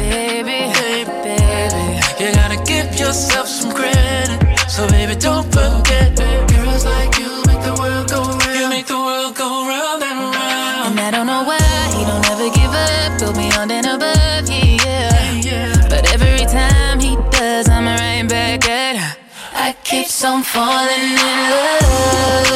[0.02, 1.84] Baby, baby, baby.
[2.20, 4.30] You gotta give yourself some credit.
[4.68, 6.10] So, baby, don't forget.
[6.52, 8.60] Girls like you make the world go round.
[8.60, 11.00] You make the world go round and round.
[11.00, 11.64] And I don't know why
[11.96, 13.20] he don't ever give up.
[13.22, 15.40] Go beyond and above, yeah.
[15.48, 15.88] yeah.
[15.90, 19.12] But every time he does, I'm right back at her.
[19.56, 22.53] I keep on falling in love.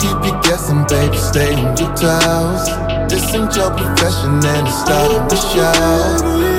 [0.00, 1.16] keep you guessing, baby.
[1.16, 2.66] Stay on your toes.
[3.08, 6.50] This ain't your profession, and it's starting show.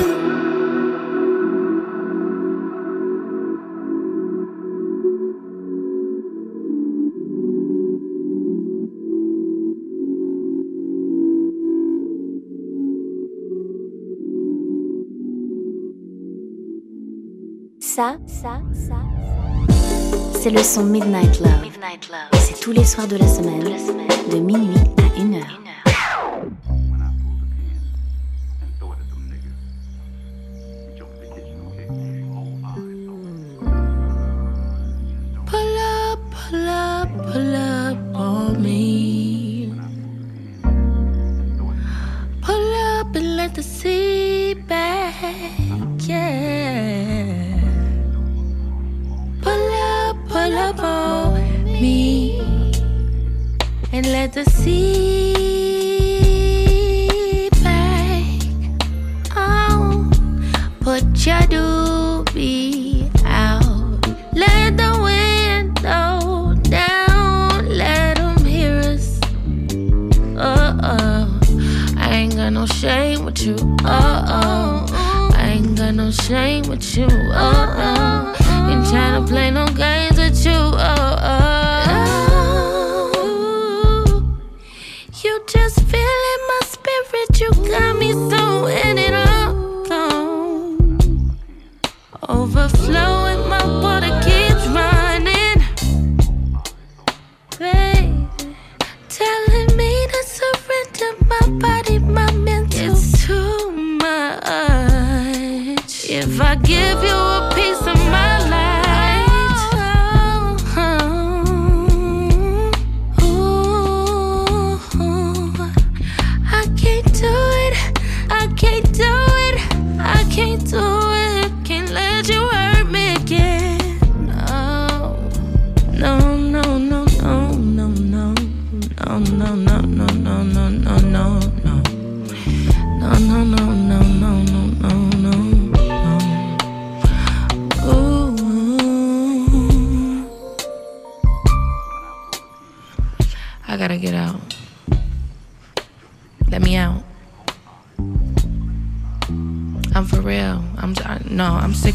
[17.79, 18.95] ça, ça, ça,
[20.41, 22.30] c'est le son Midnight Love
[22.61, 24.00] tous les soirs de la semaine.
[85.47, 87.39] just feeling my spirit.
[87.39, 88.40] You got me so.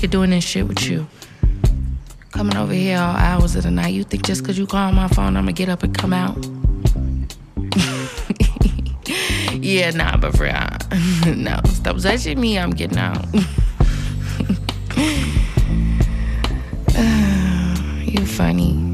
[0.06, 1.06] doing this shit with you.
[2.30, 3.94] Coming over here all hours of the night.
[3.94, 6.36] You think just cause you call my phone, I'ma get up and come out?
[9.62, 11.60] yeah, nah, but for real, no.
[11.66, 13.24] Stop touching me, I'm getting out.
[18.06, 18.85] you funny.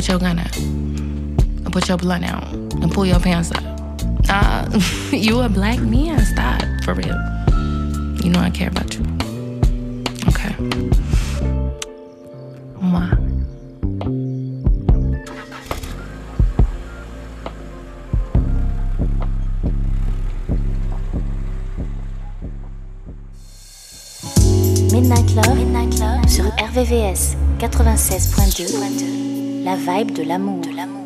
[0.00, 3.62] put your gun up and put your blunt out and pull your pants up.
[4.30, 4.80] Uh,
[5.12, 6.18] you a black man.
[6.20, 7.14] Stop, for real.
[8.24, 9.02] You know I care about you.
[10.26, 10.54] Okay.
[12.80, 13.12] Mwah.
[24.92, 29.29] Midnight Love, Midnight Love sur RVVS 96.2.
[29.64, 30.60] la vibe de l'amour.
[30.62, 30.99] De l'amour.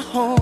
[0.00, 0.12] It.
[0.12, 0.37] Give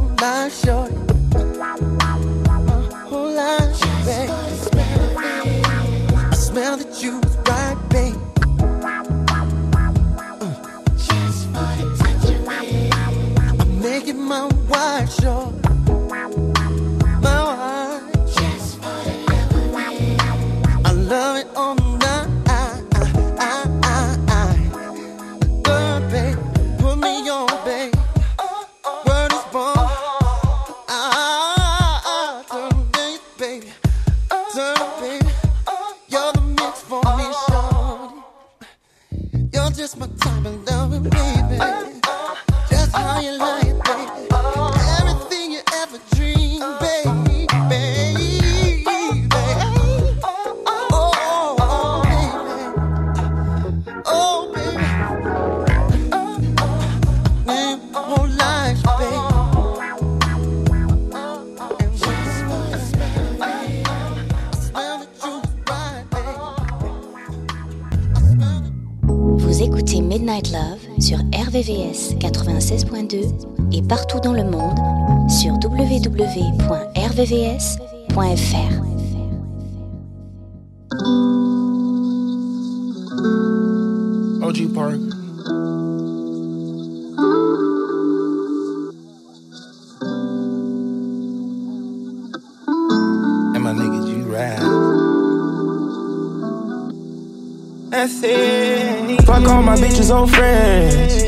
[100.08, 101.24] my old friends.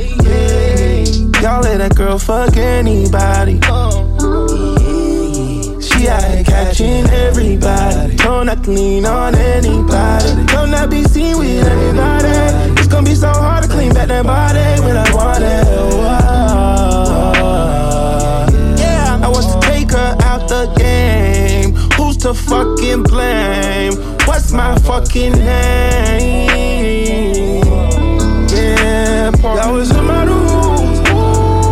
[1.42, 3.54] Y'all let that girl fuck anybody.
[5.80, 8.16] She out here catching everybody.
[8.16, 10.46] Don't not lean on anybody.
[10.46, 12.28] Don't not be seen with anybody.
[12.78, 15.66] It's gonna be so hard to clean back that body when I want it.
[18.80, 21.74] Yeah, I want to take her out the game.
[21.96, 23.94] Who's to fucking blame?
[24.26, 27.27] What's my fucking name?
[29.40, 30.98] Yeah, that was in my rules.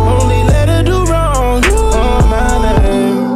[0.07, 3.27] Only let her do wrong on my name.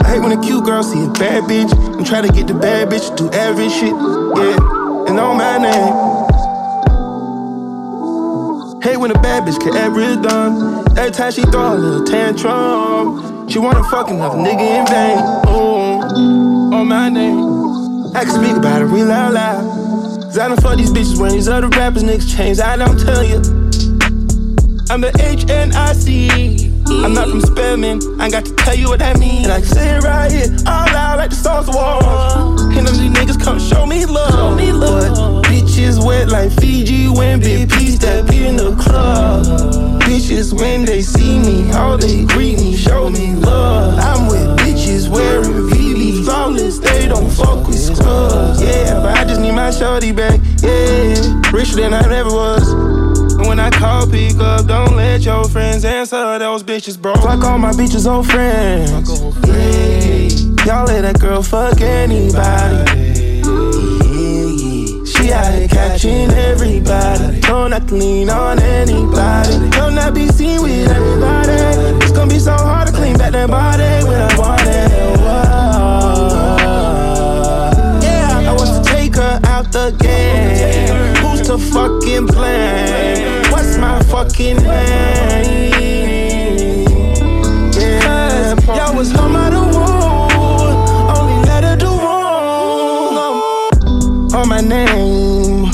[0.00, 2.54] I hate when a cute girl see a bad bitch and try to get the
[2.54, 3.90] bad bitch to do every shit.
[3.90, 5.94] Yeah, and on my name.
[8.80, 10.86] Hate when a bad bitch get every done.
[10.96, 15.18] Every time she throw a little tantrum, she wanna fuck another nigga in vain.
[15.50, 18.14] Ooh, on my name.
[18.14, 19.71] I can speak about it real loud.
[20.32, 22.58] Cause I done fuck these bitches when these other rappers niggas change.
[22.58, 23.36] I don't tell you.
[24.88, 27.04] I'm the HNIC.
[27.04, 28.00] I'm not from Spelman.
[28.18, 29.44] I got to tell you what that means.
[29.44, 32.56] And I can say it right here, all out like the of war.
[32.72, 34.32] And them these niggas come show me love.
[34.32, 35.42] Show me love.
[35.42, 39.44] But bitches wet like Fiji when Big P step in the club.
[40.00, 43.98] Bitches when they see me, all they greet me, show me love.
[43.98, 46.78] I'm with bitches wearing VV flawless.
[46.78, 47.71] They don't fuck with
[48.60, 50.40] Yeah, but I just need my shorty back.
[50.62, 52.68] Yeah, richer than I ever was.
[53.38, 56.38] And when I call, pick up, don't let your friends answer.
[56.38, 57.14] Those bitches, bro.
[57.14, 59.10] Fuck all my bitches, old friends.
[59.46, 60.42] Yeah.
[60.64, 63.42] Y'all let that girl fuck anybody.
[65.04, 67.40] She out here catching everybody.
[67.40, 69.70] Don't not to lean on anybody.
[69.70, 71.52] Don't not be seen with everybody.
[72.02, 75.21] It's gonna be so hard to clean back that body when I want it.
[79.72, 81.16] The game.
[81.24, 83.42] Who's to fucking blame?
[83.50, 85.72] What's my fucking name?
[87.72, 91.16] Yeah, y'all was home out of wound.
[91.16, 93.14] Only let her do wrong.
[94.34, 95.72] On my name,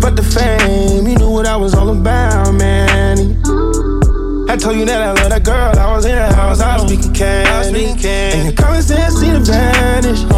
[0.00, 1.06] fuck the fame.
[1.06, 3.40] You knew what I was all about, man.
[4.48, 5.78] I told you that I love that girl.
[5.78, 7.66] I was in the house, I was speaking cash.
[7.66, 10.35] And your common sense seemed to vanish.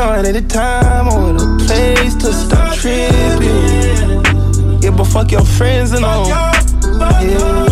[0.00, 4.24] No, it ain't the time or the place to stop tripping.
[4.80, 6.26] Yeah, but fuck your friends and all.
[6.26, 6.52] Yeah,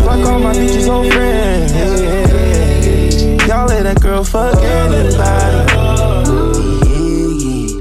[0.05, 1.73] fuck all my bitches old friends.
[1.73, 5.65] Yeah, y'all let that girl fuck anybody.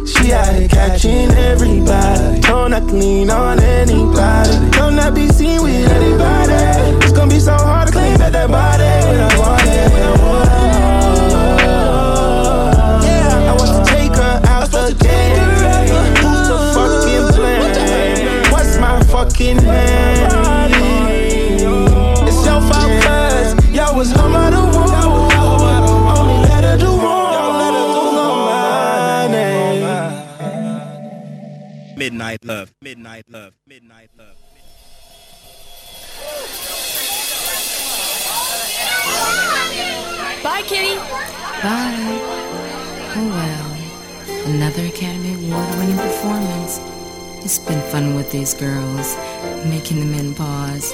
[0.06, 2.40] She out here catching everybody.
[2.40, 4.70] Don't not lean on anybody.
[4.70, 7.04] Don't not be seen with anybody.
[7.04, 9.92] It's gonna be so hard to clean back that body when I want it.
[9.92, 10.57] Yeah, I want to
[19.38, 20.74] fucking hand.
[22.26, 24.88] It's your fault, cuz y'all was home out of war.
[26.18, 28.02] Only let her do wrong, let her do
[28.48, 29.84] my name.
[31.96, 34.36] Midnight love, midnight love, midnight love.
[40.42, 40.96] Bye, Kitty.
[41.62, 42.18] Bye.
[43.16, 43.66] Oh well.
[44.46, 46.80] Another Academy Award winning performance.
[47.44, 49.16] It's been fun with these girls,
[49.66, 50.92] making the men pause,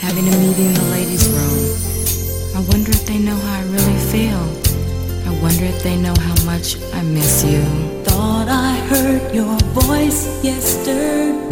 [0.00, 1.92] having a meeting in the ladies' room.
[2.56, 4.42] I wonder if they know how I really feel.
[5.26, 7.62] I wonder if they know how much I miss you.
[8.04, 11.42] Thought I heard your voice yesterday.